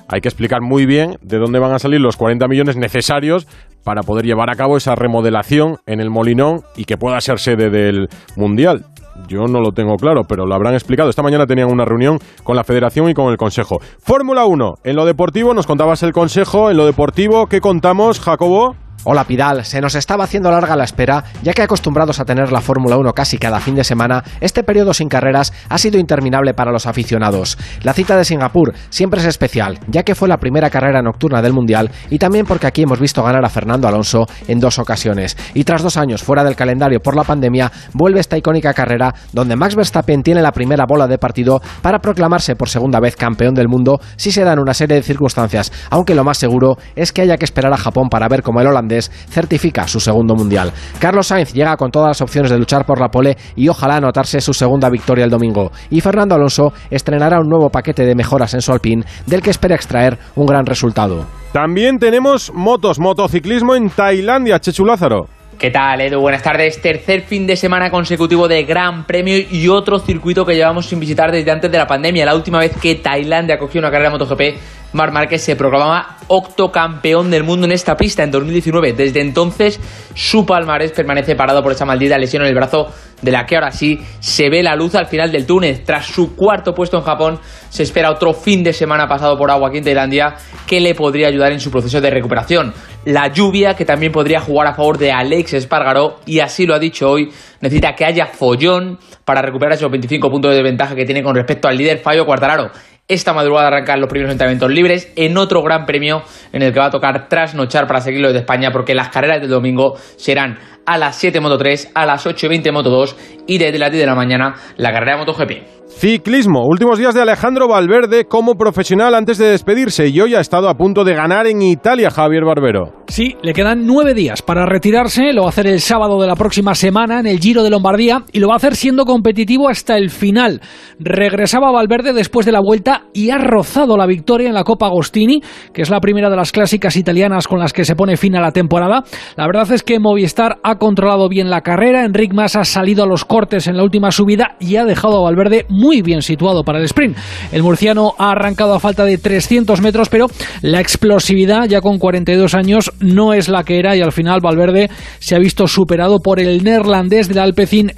hay 0.07 0.21
que 0.21 0.27
explicar 0.27 0.61
muy 0.61 0.85
bien 0.85 1.17
de 1.21 1.37
dónde 1.37 1.59
van 1.59 1.73
a 1.73 1.79
salir 1.79 1.99
los 1.99 2.17
40 2.17 2.47
millones 2.47 2.77
necesarios 2.77 3.47
para 3.83 4.01
poder 4.01 4.25
llevar 4.25 4.49
a 4.49 4.55
cabo 4.55 4.77
esa 4.77 4.95
remodelación 4.95 5.77
en 5.85 5.99
el 5.99 6.09
Molinón 6.09 6.61
y 6.75 6.85
que 6.85 6.97
pueda 6.97 7.19
ser 7.21 7.39
sede 7.39 7.69
del 7.69 8.07
Mundial. 8.35 8.85
Yo 9.27 9.45
no 9.47 9.61
lo 9.61 9.71
tengo 9.71 9.95
claro, 9.95 10.23
pero 10.27 10.45
lo 10.45 10.55
habrán 10.55 10.73
explicado. 10.73 11.09
Esta 11.09 11.23
mañana 11.23 11.45
tenían 11.45 11.71
una 11.71 11.85
reunión 11.85 12.19
con 12.43 12.55
la 12.55 12.63
Federación 12.63 13.09
y 13.09 13.13
con 13.13 13.31
el 13.31 13.37
Consejo. 13.37 13.79
Fórmula 13.99 14.45
1. 14.45 14.75
En 14.83 14.95
lo 14.95 15.05
deportivo 15.05 15.53
nos 15.53 15.67
contabas 15.67 16.03
el 16.03 16.11
Consejo. 16.11 16.69
En 16.69 16.77
lo 16.77 16.85
deportivo, 16.85 17.47
¿qué 17.47 17.61
contamos, 17.61 18.19
Jacobo? 18.19 18.75
Hola 19.03 19.25
Pidal, 19.25 19.65
se 19.65 19.81
nos 19.81 19.93
estaba 19.93 20.23
haciendo 20.23 20.49
larga 20.49 20.75
la 20.75 20.83
espera, 20.83 21.23
ya 21.43 21.53
que 21.53 21.61
acostumbrados 21.61 22.19
a 22.19 22.25
tener 22.25 22.51
la 22.51 22.61
Fórmula 22.61 22.97
1 22.97 23.13
casi 23.13 23.37
cada 23.37 23.59
fin 23.59 23.75
de 23.75 23.83
semana, 23.83 24.23
este 24.41 24.63
periodo 24.63 24.95
sin 24.95 25.09
carreras 25.09 25.53
ha 25.69 25.77
sido 25.77 25.99
interminable 25.99 26.55
para 26.55 26.71
los 26.71 26.87
aficionados. 26.87 27.57
La 27.83 27.93
cita 27.93 28.17
de 28.17 28.25
Singapur 28.25 28.73
siempre 28.89 29.19
es 29.19 29.27
especial, 29.27 29.79
ya 29.87 30.01
que 30.01 30.15
fue 30.15 30.27
la 30.27 30.37
primera 30.37 30.71
carrera 30.71 31.03
nocturna 31.03 31.43
del 31.43 31.53
Mundial 31.53 31.91
y 32.09 32.17
también 32.17 32.47
porque 32.47 32.65
aquí 32.65 32.81
hemos 32.81 32.99
visto 32.99 33.21
ganar 33.21 33.45
a 33.45 33.49
Fernando 33.49 33.87
Alonso 33.87 34.25
en 34.47 34.59
dos 34.59 34.79
ocasiones. 34.79 35.37
Y 35.53 35.65
tras 35.65 35.83
dos 35.83 35.97
años 35.97 36.23
fuera 36.23 36.43
del 36.43 36.55
calendario 36.55 36.99
por 36.99 37.15
la 37.15 37.23
pandemia, 37.23 37.71
vuelve 37.93 38.19
esta 38.19 38.37
icónica 38.37 38.73
carrera 38.73 39.13
donde 39.33 39.55
Max 39.55 39.75
Verstappen 39.75 40.23
tiene 40.23 40.41
la 40.41 40.51
primera 40.51 40.85
bola 40.87 41.07
de 41.07 41.19
partido 41.19 41.61
para 41.83 41.99
proclamarse 41.99 42.55
por 42.55 42.69
segunda 42.69 42.99
vez 42.99 43.15
campeón 43.15 43.53
del 43.53 43.67
mundo 43.67 43.99
si 44.15 44.31
se 44.31 44.43
dan 44.43 44.57
una 44.57 44.73
serie 44.73 44.95
de 44.95 45.03
circunstancias, 45.03 45.71
aunque 45.91 46.15
lo 46.15 46.23
más 46.23 46.39
seguro 46.39 46.77
es 46.95 47.11
que 47.11 47.21
haya 47.21 47.37
que 47.37 47.45
esperar 47.45 47.71
a 47.71 47.77
Japón 47.77 48.09
para 48.09 48.27
ver 48.27 48.41
cómo 48.41 48.61
el 48.61 48.67
holandés 48.67 48.84
certifica 48.89 49.87
su 49.87 49.99
segundo 49.99 50.35
mundial. 50.35 50.71
Carlos 50.99 51.27
Sainz 51.27 51.53
llega 51.53 51.77
con 51.77 51.91
todas 51.91 52.09
las 52.09 52.21
opciones 52.21 52.51
de 52.51 52.57
luchar 52.57 52.85
por 52.85 52.99
la 52.99 53.09
pole 53.09 53.37
y 53.55 53.67
ojalá 53.67 53.97
anotarse 53.97 54.41
su 54.41 54.53
segunda 54.53 54.89
victoria 54.89 55.25
el 55.25 55.31
domingo. 55.31 55.71
Y 55.89 56.01
Fernando 56.01 56.35
Alonso 56.35 56.73
estrenará 56.89 57.39
un 57.39 57.49
nuevo 57.49 57.69
paquete 57.69 58.05
de 58.05 58.15
mejoras 58.15 58.53
en 58.53 58.61
su 58.61 58.71
Alpine 58.71 59.03
del 59.25 59.41
que 59.41 59.49
espera 59.49 59.75
extraer 59.75 60.17
un 60.35 60.45
gran 60.45 60.65
resultado. 60.65 61.25
También 61.51 61.99
tenemos 61.99 62.51
motos, 62.53 62.99
motociclismo 62.99 63.75
en 63.75 63.89
Tailandia, 63.89 64.59
Chechu 64.59 64.85
Lázaro. 64.85 65.27
¿Qué 65.57 65.71
tal, 65.71 66.01
Edu? 66.01 66.19
Buenas 66.19 66.43
tardes. 66.43 66.81
Tercer 66.81 67.21
fin 67.21 67.47
de 67.47 67.55
semana 67.55 67.89
consecutivo 67.89 68.49
de 68.49 68.63
Gran 68.63 69.05
Premio 69.05 69.37
y 69.37 69.69
otro 69.69 69.99
circuito 69.99 70.45
que 70.45 70.53
llevamos 70.53 70.87
sin 70.87 70.99
visitar 70.99 71.31
desde 71.31 71.49
antes 71.49 71.71
de 71.71 71.77
la 71.77 71.87
pandemia. 71.87 72.25
La 72.25 72.35
última 72.35 72.59
vez 72.59 72.75
que 72.75 72.95
Tailandia 72.95 73.57
cogió 73.57 73.79
una 73.79 73.89
carrera 73.89 74.09
de 74.09 74.17
MotoGP, 74.17 74.84
Marc 74.93 75.13
Márquez 75.13 75.41
se 75.41 75.55
proclamaba 75.55 76.17
octocampeón 76.27 77.29
del 77.29 77.43
mundo 77.43 77.65
en 77.65 77.71
esta 77.71 77.95
pista 77.95 78.23
en 78.23 78.31
2019. 78.31 78.93
Desde 78.93 79.21
entonces, 79.21 79.79
su 80.13 80.45
palmarés 80.45 80.91
permanece 80.91 81.35
parado 81.35 81.61
por 81.61 81.71
esa 81.71 81.85
maldita 81.85 82.17
lesión 82.17 82.43
en 82.43 82.49
el 82.49 82.55
brazo 82.55 82.87
de 83.21 83.31
la 83.31 83.45
que 83.45 83.55
ahora 83.55 83.71
sí 83.71 83.99
se 84.19 84.49
ve 84.49 84.63
la 84.63 84.75
luz 84.75 84.95
al 84.95 85.07
final 85.07 85.31
del 85.31 85.45
túnel. 85.45 85.83
Tras 85.83 86.05
su 86.05 86.35
cuarto 86.35 86.73
puesto 86.73 86.97
en 86.97 87.03
Japón, 87.03 87.39
se 87.69 87.83
espera 87.83 88.11
otro 88.11 88.33
fin 88.33 88.63
de 88.63 88.73
semana 88.73 89.07
pasado 89.07 89.37
por 89.37 89.51
agua 89.51 89.69
aquí 89.69 89.79
en 89.79 89.83
Tailandia 89.83 90.35
que 90.67 90.79
le 90.79 90.95
podría 90.95 91.27
ayudar 91.27 91.51
en 91.51 91.59
su 91.59 91.71
proceso 91.71 92.01
de 92.01 92.09
recuperación. 92.09 92.73
La 93.05 93.27
lluvia, 93.27 93.75
que 93.75 93.85
también 93.85 94.11
podría 94.11 94.39
jugar 94.39 94.67
a 94.67 94.73
favor 94.73 94.97
de 94.97 95.11
Alex 95.11 95.53
Espargaró, 95.53 96.19
y 96.25 96.39
así 96.39 96.65
lo 96.65 96.73
ha 96.73 96.79
dicho 96.79 97.09
hoy, 97.09 97.29
necesita 97.61 97.93
que 97.93 98.05
haya 98.05 98.25
follón 98.25 98.97
para 99.23 99.41
recuperar 99.41 99.73
esos 99.73 99.91
25 99.91 100.29
puntos 100.29 100.55
de 100.55 100.63
ventaja 100.63 100.95
que 100.95 101.05
tiene 101.05 101.21
con 101.21 101.35
respecto 101.35 101.67
al 101.67 101.77
líder 101.77 101.99
Fallo 101.99 102.25
Cuartararo. 102.25 102.71
Esta 103.07 103.33
madrugada 103.33 103.67
arrancan 103.67 104.01
los 104.01 104.09
primeros 104.09 104.31
entrenamientos 104.31 104.71
libres 104.71 105.11
en 105.15 105.37
otro 105.37 105.61
gran 105.61 105.85
premio 105.85 106.23
en 106.51 106.63
el 106.63 106.73
que 106.73 106.79
va 106.79 106.87
a 106.87 106.89
tocar 106.89 107.29
trasnochar 107.29 107.85
para 107.85 108.01
seguirlo 108.01 108.33
de 108.33 108.39
España 108.39 108.71
porque 108.71 108.95
las 108.95 109.09
carreras 109.09 109.41
del 109.41 109.51
domingo 109.51 109.95
serán 110.17 110.57
a 110.85 110.97
las 110.97 111.15
7 111.17 111.39
Moto 111.39 111.57
3, 111.57 111.91
a 111.93 112.05
las 112.05 112.25
8 112.25 112.45
y 112.45 112.49
20 112.49 112.71
Moto 112.71 112.89
2 112.89 113.15
y 113.47 113.57
desde 113.57 113.79
las 113.79 113.91
10 113.91 114.01
de 114.01 114.07
la 114.07 114.15
mañana 114.15 114.55
la 114.77 114.91
carrera 114.91 115.13
de 115.13 115.25
MotoGP. 115.25 115.75
Ciclismo, 115.87 116.65
últimos 116.65 116.97
días 116.97 117.13
de 117.13 117.21
Alejandro 117.21 117.69
Valverde 117.69 118.25
como 118.25 118.55
profesional 118.55 119.15
antes 119.15 119.37
de 119.37 119.47
despedirse 119.47 120.09
y 120.09 120.19
hoy 120.19 120.35
ha 120.35 120.41
estado 120.41 120.67
a 120.67 120.75
punto 120.75 121.05
de 121.05 121.13
ganar 121.13 121.47
en 121.47 121.61
Italia 121.61 122.09
Javier 122.09 122.43
Barbero. 122.43 122.91
Sí, 123.07 123.37
le 123.43 123.53
quedan 123.53 123.85
nueve 123.85 124.13
días 124.13 124.41
para 124.41 124.65
retirarse, 124.65 125.31
lo 125.31 125.43
va 125.43 125.47
a 125.47 125.49
hacer 125.49 125.67
el 125.67 125.79
sábado 125.79 126.19
de 126.19 126.27
la 126.27 126.35
próxima 126.35 126.75
semana 126.75 127.19
en 127.19 127.27
el 127.27 127.39
Giro 127.39 127.63
de 127.63 127.69
Lombardía 127.69 128.23
y 128.33 128.39
lo 128.39 128.47
va 128.47 128.55
a 128.55 128.57
hacer 128.57 128.75
siendo 128.75 129.05
competitivo 129.05 129.69
hasta 129.69 129.95
el 129.95 130.09
final. 130.09 130.59
Regresaba 130.99 131.71
Valverde 131.71 132.11
después 132.13 132.45
de 132.45 132.51
la 132.51 132.61
vuelta 132.61 133.03
y 133.13 133.29
ha 133.29 133.37
rozado 133.37 133.95
la 133.95 134.07
victoria 134.07 134.49
en 134.49 134.55
la 134.55 134.63
Copa 134.63 134.87
Agostini, 134.87 135.41
que 135.71 135.83
es 135.83 135.89
la 135.89 136.01
primera 136.01 136.29
de 136.29 136.35
las 136.35 136.51
clásicas 136.51 136.97
italianas 136.97 137.47
con 137.47 137.59
las 137.59 137.71
que 137.71 137.85
se 137.85 137.95
pone 137.95 138.17
fin 138.17 138.35
a 138.35 138.41
la 138.41 138.51
temporada. 138.51 139.03
La 139.37 139.45
verdad 139.45 139.71
es 139.71 139.83
que 139.83 139.99
Movistar 139.99 140.57
ha 140.61 140.74
controlado 140.77 141.29
bien 141.29 141.49
la 141.49 141.61
carrera, 141.61 142.05
Enric 142.05 142.33
Mas 142.33 142.55
ha 142.55 142.63
salido 142.63 143.03
a 143.03 143.07
los 143.07 143.25
cortes 143.25 143.67
en 143.67 143.77
la 143.77 143.83
última 143.83 144.11
subida 144.11 144.55
y 144.59 144.75
ha 144.75 144.85
dejado 144.85 145.17
a 145.17 145.23
Valverde 145.23 145.65
muy 145.69 146.01
bien 146.01 146.21
situado 146.21 146.63
para 146.63 146.79
el 146.79 146.85
sprint. 146.85 147.17
El 147.51 147.63
murciano 147.63 148.13
ha 148.17 148.31
arrancado 148.31 148.73
a 148.73 148.79
falta 148.79 149.05
de 149.05 149.17
300 149.17 149.81
metros, 149.81 150.09
pero 150.09 150.27
la 150.61 150.79
explosividad 150.79 151.65
ya 151.67 151.81
con 151.81 151.99
42 151.99 152.53
años 152.53 152.91
no 152.99 153.33
es 153.33 153.49
la 153.49 153.63
que 153.63 153.79
era 153.79 153.95
y 153.95 154.01
al 154.01 154.11
final 154.11 154.41
Valverde 154.41 154.89
se 155.19 155.35
ha 155.35 155.39
visto 155.39 155.67
superado 155.67 156.19
por 156.19 156.39
el 156.39 156.63
neerlandés 156.63 157.27
del 157.27 157.39
Alpecin 157.39 157.91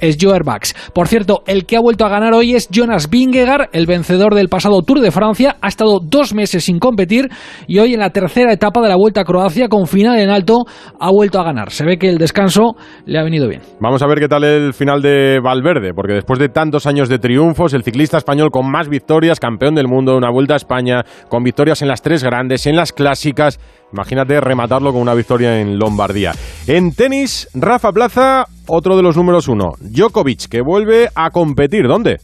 Bax. 0.44 0.74
Por 0.92 1.08
cierto, 1.08 1.42
el 1.46 1.66
que 1.66 1.76
ha 1.76 1.80
vuelto 1.80 2.04
a 2.04 2.08
ganar 2.08 2.34
hoy 2.34 2.54
es 2.54 2.68
Jonas 2.70 3.10
Vingegaard, 3.10 3.68
el 3.72 3.86
vencedor 3.86 4.34
del 4.34 4.48
pasado 4.48 4.82
Tour 4.82 5.00
de 5.00 5.10
Francia. 5.10 5.56
Ha 5.60 5.68
estado 5.68 6.00
dos 6.02 6.34
meses 6.34 6.64
sin 6.64 6.78
competir 6.78 7.28
y 7.66 7.78
hoy 7.78 7.94
en 7.94 8.00
la 8.00 8.10
tercera 8.10 8.52
etapa 8.52 8.80
de 8.80 8.88
la 8.88 8.96
Vuelta 8.96 9.22
a 9.22 9.24
Croacia 9.24 9.68
con 9.68 9.86
final 9.86 10.18
en 10.18 10.30
alto 10.30 10.64
ha 10.98 11.10
vuelto 11.10 11.40
a 11.40 11.44
ganar. 11.44 11.70
Se 11.70 11.84
ve 11.84 11.98
que 11.98 12.08
el 12.08 12.18
descanso 12.18 12.67
le 13.06 13.18
ha 13.18 13.22
venido 13.22 13.48
bien. 13.48 13.62
Vamos 13.80 14.02
a 14.02 14.06
ver 14.06 14.18
qué 14.18 14.28
tal 14.28 14.44
el 14.44 14.74
final 14.74 15.02
de 15.02 15.40
Valverde, 15.42 15.92
porque 15.94 16.14
después 16.14 16.38
de 16.38 16.48
tantos 16.48 16.86
años 16.86 17.08
de 17.08 17.18
triunfos, 17.18 17.74
el 17.74 17.82
ciclista 17.82 18.18
español 18.18 18.50
con 18.50 18.70
más 18.70 18.88
victorias, 18.88 19.40
campeón 19.40 19.74
del 19.74 19.88
mundo, 19.88 20.16
una 20.16 20.30
vuelta 20.30 20.54
a 20.54 20.56
España, 20.56 21.04
con 21.28 21.42
victorias 21.42 21.82
en 21.82 21.88
las 21.88 22.02
tres 22.02 22.22
grandes, 22.22 22.66
en 22.66 22.76
las 22.76 22.92
clásicas. 22.92 23.58
Imagínate 23.92 24.40
rematarlo 24.40 24.92
con 24.92 25.00
una 25.00 25.14
victoria 25.14 25.60
en 25.60 25.78
Lombardía. 25.78 26.32
En 26.66 26.92
tenis, 26.94 27.48
Rafa 27.54 27.90
Plaza, 27.92 28.44
otro 28.66 28.96
de 28.96 29.02
los 29.02 29.16
números 29.16 29.48
uno. 29.48 29.72
Djokovic, 29.80 30.48
que 30.48 30.60
vuelve 30.60 31.08
a 31.14 31.30
competir. 31.30 31.88
¿Dónde? 31.88 32.18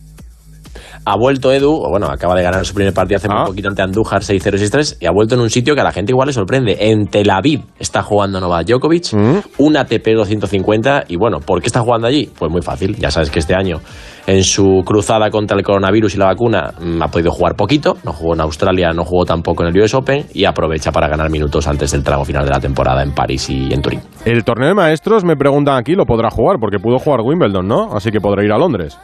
Ha 1.04 1.16
vuelto 1.16 1.52
Edu, 1.52 1.86
bueno, 1.88 2.06
acaba 2.06 2.34
de 2.34 2.42
ganar 2.42 2.64
su 2.64 2.74
primer 2.74 2.94
partido 2.94 3.18
hace 3.18 3.28
ah. 3.30 3.44
poquito 3.46 3.68
ante 3.68 3.82
Andújar 3.82 4.22
6-0-6-3 4.22 4.96
y 5.00 5.06
ha 5.06 5.10
vuelto 5.10 5.34
en 5.34 5.42
un 5.42 5.50
sitio 5.50 5.74
que 5.74 5.80
a 5.80 5.84
la 5.84 5.92
gente 5.92 6.12
igual 6.12 6.28
le 6.28 6.32
sorprende. 6.32 6.76
En 6.80 7.06
Tel 7.06 7.30
Aviv 7.30 7.62
está 7.78 8.02
jugando 8.02 8.40
Novak 8.40 8.66
Djokovic, 8.66 9.12
mm. 9.12 9.38
un 9.58 9.76
ATP 9.76 10.06
250 10.14 11.04
y 11.08 11.16
bueno, 11.16 11.40
¿por 11.40 11.60
qué 11.60 11.66
está 11.66 11.80
jugando 11.80 12.06
allí? 12.06 12.30
Pues 12.38 12.50
muy 12.50 12.62
fácil, 12.62 12.96
ya 12.96 13.10
sabes 13.10 13.30
que 13.30 13.38
este 13.38 13.54
año 13.54 13.80
en 14.26 14.42
su 14.42 14.82
cruzada 14.84 15.30
contra 15.30 15.56
el 15.56 15.62
coronavirus 15.62 16.14
y 16.14 16.18
la 16.18 16.26
vacuna 16.26 16.72
mm, 16.80 17.02
ha 17.02 17.08
podido 17.08 17.30
jugar 17.30 17.56
poquito, 17.56 17.96
no 18.04 18.12
jugó 18.12 18.34
en 18.34 18.40
Australia, 18.40 18.92
no 18.92 19.04
jugó 19.04 19.24
tampoco 19.24 19.64
en 19.64 19.74
el 19.74 19.82
US 19.82 19.94
Open 19.94 20.26
y 20.32 20.44
aprovecha 20.44 20.92
para 20.92 21.08
ganar 21.08 21.30
minutos 21.30 21.66
antes 21.66 21.92
del 21.92 22.02
trago 22.02 22.24
final 22.24 22.44
de 22.44 22.50
la 22.50 22.60
temporada 22.60 23.02
en 23.02 23.12
París 23.12 23.50
y 23.50 23.72
en 23.72 23.82
Turín. 23.82 24.00
El 24.24 24.44
torneo 24.44 24.68
de 24.68 24.74
maestros, 24.74 25.24
me 25.24 25.36
preguntan 25.36 25.76
aquí, 25.76 25.94
lo 25.94 26.06
podrá 26.06 26.30
jugar 26.30 26.56
porque 26.58 26.78
pudo 26.78 26.98
jugar 26.98 27.20
Wimbledon, 27.20 27.66
¿no? 27.66 27.94
Así 27.94 28.10
que 28.10 28.20
podrá 28.20 28.44
ir 28.44 28.52
a 28.52 28.58
Londres. 28.58 28.98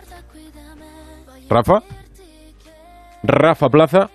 Rafa. 1.50 1.82
Rafa 3.22 3.68
Plaza 3.68 4.08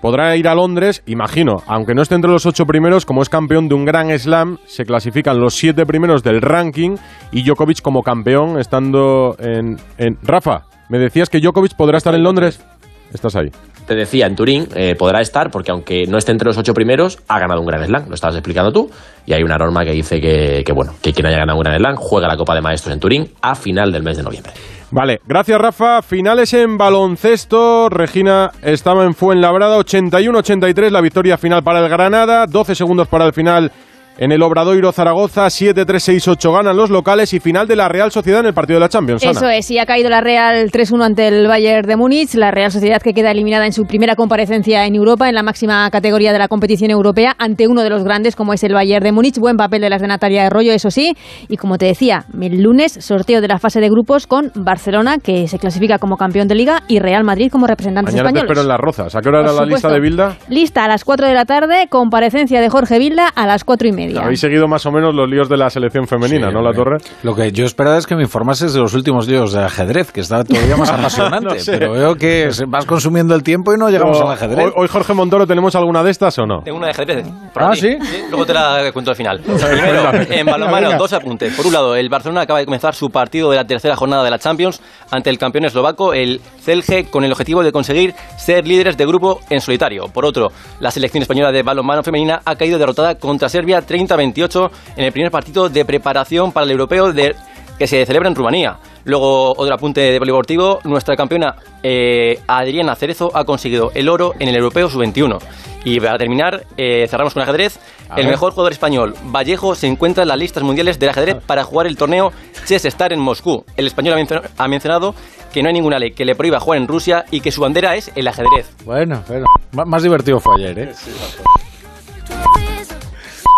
podrá 0.00 0.36
ir 0.36 0.46
a 0.46 0.54
Londres, 0.54 1.02
imagino, 1.06 1.62
aunque 1.66 1.94
no 1.94 2.02
esté 2.02 2.14
entre 2.14 2.30
los 2.30 2.46
ocho 2.46 2.66
primeros, 2.66 3.04
como 3.04 3.22
es 3.22 3.28
campeón 3.28 3.68
de 3.68 3.74
un 3.74 3.84
gran 3.84 4.16
slam, 4.16 4.58
se 4.66 4.84
clasifican 4.84 5.40
los 5.40 5.54
siete 5.54 5.86
primeros 5.86 6.22
del 6.22 6.40
ranking 6.40 6.96
y 7.32 7.42
Djokovic 7.42 7.82
como 7.82 8.04
campeón 8.04 8.60
estando 8.60 9.36
en... 9.40 9.78
Rafa, 10.22 10.66
me 10.88 10.98
decías 10.98 11.28
que 11.28 11.40
Djokovic 11.40 11.74
podrá 11.74 11.98
estar 11.98 12.14
en 12.14 12.22
Londres. 12.22 12.64
Estás 13.12 13.36
ahí. 13.36 13.50
Te 13.86 13.94
decía, 13.94 14.26
en 14.26 14.36
Turín 14.36 14.68
eh, 14.74 14.94
podrá 14.96 15.20
estar 15.20 15.50
porque 15.50 15.70
aunque 15.70 16.06
no 16.06 16.18
esté 16.18 16.32
entre 16.32 16.46
los 16.46 16.58
ocho 16.58 16.74
primeros, 16.74 17.18
ha 17.28 17.38
ganado 17.38 17.60
un 17.60 17.66
gran 17.66 17.84
slam, 17.84 18.08
lo 18.08 18.14
estabas 18.14 18.36
explicando 18.36 18.70
tú, 18.70 18.90
y 19.24 19.32
hay 19.32 19.42
una 19.42 19.56
norma 19.56 19.84
que 19.84 19.92
dice 19.92 20.20
que, 20.20 20.62
que 20.64 20.72
bueno, 20.72 20.94
que 21.00 21.12
quien 21.12 21.26
haya 21.26 21.38
ganado 21.38 21.56
un 21.56 21.64
gran 21.64 21.78
slam 21.78 21.96
juega 21.96 22.28
la 22.28 22.36
Copa 22.36 22.54
de 22.54 22.60
Maestros 22.60 22.92
en 22.92 23.00
Turín 23.00 23.30
a 23.40 23.54
final 23.54 23.90
del 23.90 24.02
mes 24.02 24.18
de 24.18 24.22
noviembre. 24.22 24.52
Vale, 24.90 25.20
gracias 25.26 25.60
Rafa. 25.60 26.02
Finales 26.02 26.54
en 26.54 26.78
baloncesto. 26.78 27.88
Regina 27.90 28.50
estaba 28.62 29.04
en 29.04 29.14
Fuenlabrada, 29.14 29.78
81-83 29.78 30.90
la 30.90 31.02
victoria 31.02 31.36
final 31.36 31.62
para 31.62 31.80
el 31.80 31.88
Granada, 31.88 32.46
12 32.46 32.74
segundos 32.74 33.06
para 33.08 33.26
el 33.26 33.34
final 33.34 33.70
en 34.18 34.32
el 34.32 34.42
Obradoiro 34.42 34.90
Zaragoza, 34.90 35.46
7-3-6-8 35.46 36.52
ganan 36.52 36.76
los 36.76 36.90
locales 36.90 37.32
y 37.32 37.38
final 37.38 37.68
de 37.68 37.76
la 37.76 37.88
Real 37.88 38.10
Sociedad 38.10 38.40
en 38.40 38.46
el 38.46 38.52
partido 38.52 38.78
de 38.78 38.80
la 38.80 38.88
Champions. 38.88 39.22
Eso 39.22 39.48
es, 39.48 39.70
y 39.70 39.78
ha 39.78 39.86
caído 39.86 40.10
la 40.10 40.20
Real 40.20 40.70
3-1 40.72 41.04
ante 41.04 41.28
el 41.28 41.46
Bayern 41.46 41.86
de 41.86 41.96
Múnich, 41.96 42.34
la 42.34 42.50
Real 42.50 42.72
Sociedad 42.72 43.00
que 43.00 43.14
queda 43.14 43.30
eliminada 43.30 43.64
en 43.66 43.72
su 43.72 43.84
primera 43.84 44.16
comparecencia 44.16 44.86
en 44.86 44.96
Europa, 44.96 45.28
en 45.28 45.36
la 45.36 45.44
máxima 45.44 45.88
categoría 45.90 46.32
de 46.32 46.40
la 46.40 46.48
competición 46.48 46.90
europea, 46.90 47.36
ante 47.38 47.68
uno 47.68 47.82
de 47.82 47.90
los 47.90 48.02
grandes 48.02 48.34
como 48.34 48.52
es 48.52 48.64
el 48.64 48.74
Bayern 48.74 49.04
de 49.04 49.12
Múnich. 49.12 49.38
Buen 49.38 49.56
papel 49.56 49.82
de 49.82 49.90
las 49.90 50.02
de 50.02 50.08
Natalia 50.08 50.46
Arroyo, 50.46 50.72
eso 50.72 50.90
sí, 50.90 51.14
y 51.48 51.56
como 51.56 51.78
te 51.78 51.86
decía, 51.86 52.24
el 52.40 52.60
lunes 52.60 52.98
sorteo 53.00 53.40
de 53.40 53.46
la 53.46 53.60
fase 53.60 53.80
de 53.80 53.88
grupos 53.88 54.26
con 54.26 54.50
Barcelona, 54.56 55.18
que 55.18 55.46
se 55.46 55.60
clasifica 55.60 55.98
como 55.98 56.16
campeón 56.16 56.48
de 56.48 56.56
liga, 56.56 56.82
y 56.88 56.98
Real 56.98 57.22
Madrid 57.22 57.52
como 57.52 57.68
representantes 57.68 58.14
Mañana 58.14 58.30
españoles. 58.30 58.48
Te 58.48 58.52
espero 58.52 58.62
en 58.62 58.68
las 58.68 58.80
rozas. 58.80 59.14
¿A 59.14 59.20
qué 59.20 59.28
hora 59.28 59.42
era 59.42 59.52
la 59.52 59.64
lista 59.64 59.88
de 59.88 60.00
Bilda? 60.00 60.36
Lista 60.48 60.84
a 60.84 60.88
las 60.88 61.04
4 61.04 61.28
de 61.28 61.34
la 61.34 61.44
tarde, 61.44 61.86
comparecencia 61.88 62.60
de 62.60 62.68
Jorge 62.68 62.98
Bilda 62.98 63.28
a 63.28 63.46
las 63.46 63.62
4 63.62 63.86
y 63.86 63.92
media. 63.92 64.07
Habéis 64.16 64.40
seguido 64.40 64.66
más 64.68 64.84
o 64.86 64.90
menos 64.92 65.14
los 65.14 65.28
líos 65.28 65.48
de 65.48 65.56
la 65.56 65.70
selección 65.70 66.06
femenina, 66.06 66.50
¿no, 66.50 66.62
La 66.62 66.72
Torre? 66.72 66.98
Lo 67.22 67.34
que 67.34 67.50
yo 67.52 67.64
esperaba 67.66 67.98
es 67.98 68.06
que 68.06 68.16
me 68.16 68.22
informases 68.22 68.72
de 68.72 68.80
los 68.80 68.94
últimos 68.94 69.26
líos 69.28 69.52
de 69.52 69.64
ajedrez, 69.64 70.12
que 70.12 70.20
está 70.20 70.44
todavía 70.44 70.76
más 70.76 70.90
apasionante. 70.98 71.56
Pero 71.66 71.92
veo 71.92 72.14
que 72.16 72.50
vas 72.66 72.86
consumiendo 72.86 73.34
el 73.34 73.42
tiempo 73.42 73.74
y 73.74 73.78
no 73.78 73.88
llegamos 73.90 74.20
al 74.20 74.30
ajedrez. 74.30 74.72
Hoy, 74.76 74.88
Jorge 74.88 75.14
Montoro, 75.14 75.46
¿tenemos 75.46 75.74
alguna 75.74 76.02
de 76.02 76.10
estas 76.10 76.38
o 76.38 76.46
no? 76.46 76.62
Tengo 76.62 76.78
una 76.78 76.86
de 76.86 76.92
ajedrez. 76.92 77.26
ah, 77.54 77.72
¿sí? 77.74 77.96
Luego 78.30 78.46
te 78.46 78.54
la 78.54 78.90
cuento 78.92 79.10
al 79.10 79.16
final. 79.16 79.40
Primero, 79.42 80.12
en 80.30 80.46
balonmano, 80.46 80.96
dos 80.98 81.12
apuntes. 81.12 81.54
Por 81.54 81.66
un 81.66 81.72
lado, 81.72 81.96
el 81.96 82.08
Barcelona 82.08 82.42
acaba 82.42 82.58
de 82.58 82.64
comenzar 82.64 82.94
su 82.94 83.10
partido 83.10 83.50
de 83.50 83.56
la 83.56 83.64
tercera 83.66 83.96
jornada 83.96 84.24
de 84.24 84.30
la 84.30 84.38
Champions 84.38 84.80
ante 85.10 85.30
el 85.30 85.38
campeón 85.38 85.64
eslovaco, 85.64 86.12
el 86.14 86.40
Celje, 86.60 87.04
con 87.10 87.24
el 87.24 87.32
objetivo 87.32 87.62
de 87.62 87.72
conseguir 87.72 88.14
ser 88.36 88.66
líderes 88.66 88.96
de 88.96 89.06
grupo 89.06 89.40
en 89.50 89.60
solitario. 89.60 90.04
Por 90.08 90.24
otro, 90.24 90.48
la 90.80 90.90
selección 90.90 91.22
española 91.22 91.50
de 91.52 91.62
balonmano 91.62 92.02
femenina 92.02 92.40
ha 92.44 92.56
caído 92.56 92.78
derrotada 92.78 93.16
contra 93.16 93.48
Serbia 93.48 93.82
30-28 94.06 94.70
en 94.96 95.04
el 95.04 95.12
primer 95.12 95.30
partido 95.30 95.68
de 95.68 95.84
preparación 95.84 96.52
para 96.52 96.64
el 96.64 96.72
europeo 96.72 97.12
de, 97.12 97.34
que 97.78 97.86
se 97.86 98.04
celebra 98.04 98.28
en 98.28 98.34
Rumanía. 98.34 98.78
Luego, 99.04 99.52
otro 99.56 99.74
apunte 99.74 100.00
de 100.00 100.18
polideportivo, 100.18 100.80
nuestra 100.84 101.16
campeona 101.16 101.54
eh, 101.82 102.40
Adriana 102.46 102.94
Cerezo 102.94 103.30
ha 103.34 103.44
conseguido 103.44 103.90
el 103.94 104.08
oro 104.08 104.34
en 104.38 104.48
el 104.48 104.56
europeo 104.56 104.90
sub-21. 104.90 105.38
Y 105.84 106.00
para 106.00 106.18
terminar, 106.18 106.64
eh, 106.76 107.06
cerramos 107.08 107.32
con 107.32 107.42
ajedrez. 107.42 107.78
el 108.16 108.26
mejor 108.26 108.52
jugador 108.52 108.72
español, 108.72 109.14
Vallejo, 109.24 109.74
se 109.74 109.86
encuentra 109.86 110.22
en 110.24 110.28
las 110.28 110.38
listas 110.38 110.62
mundiales 110.62 110.98
del 110.98 111.10
ajedrez 111.10 111.36
para 111.46 111.64
jugar 111.64 111.86
el 111.86 111.96
torneo 111.96 112.32
Chess 112.66 112.84
Star 112.84 113.12
en 113.12 113.20
Moscú. 113.20 113.64
El 113.76 113.86
español 113.86 114.26
ha, 114.58 114.68
mencionado 114.68 115.14
que 115.52 115.62
no 115.62 115.68
hay 115.68 115.74
ninguna 115.74 115.98
ley 115.98 116.10
que 116.10 116.24
le 116.24 116.34
prohíba 116.34 116.60
jugar 116.60 116.78
en 116.80 116.88
Rusia 116.88 117.24
y 117.30 117.40
que 117.40 117.50
su 117.50 117.60
bandera 117.60 117.96
es 117.96 118.10
el 118.14 118.28
ajedrez. 118.28 118.70
Bueno, 118.84 119.22
bueno. 119.28 119.46
más 119.72 120.02
divertido 120.02 120.40
fue 120.40 120.56
ayer, 120.56 120.78
¿eh? 120.78 120.92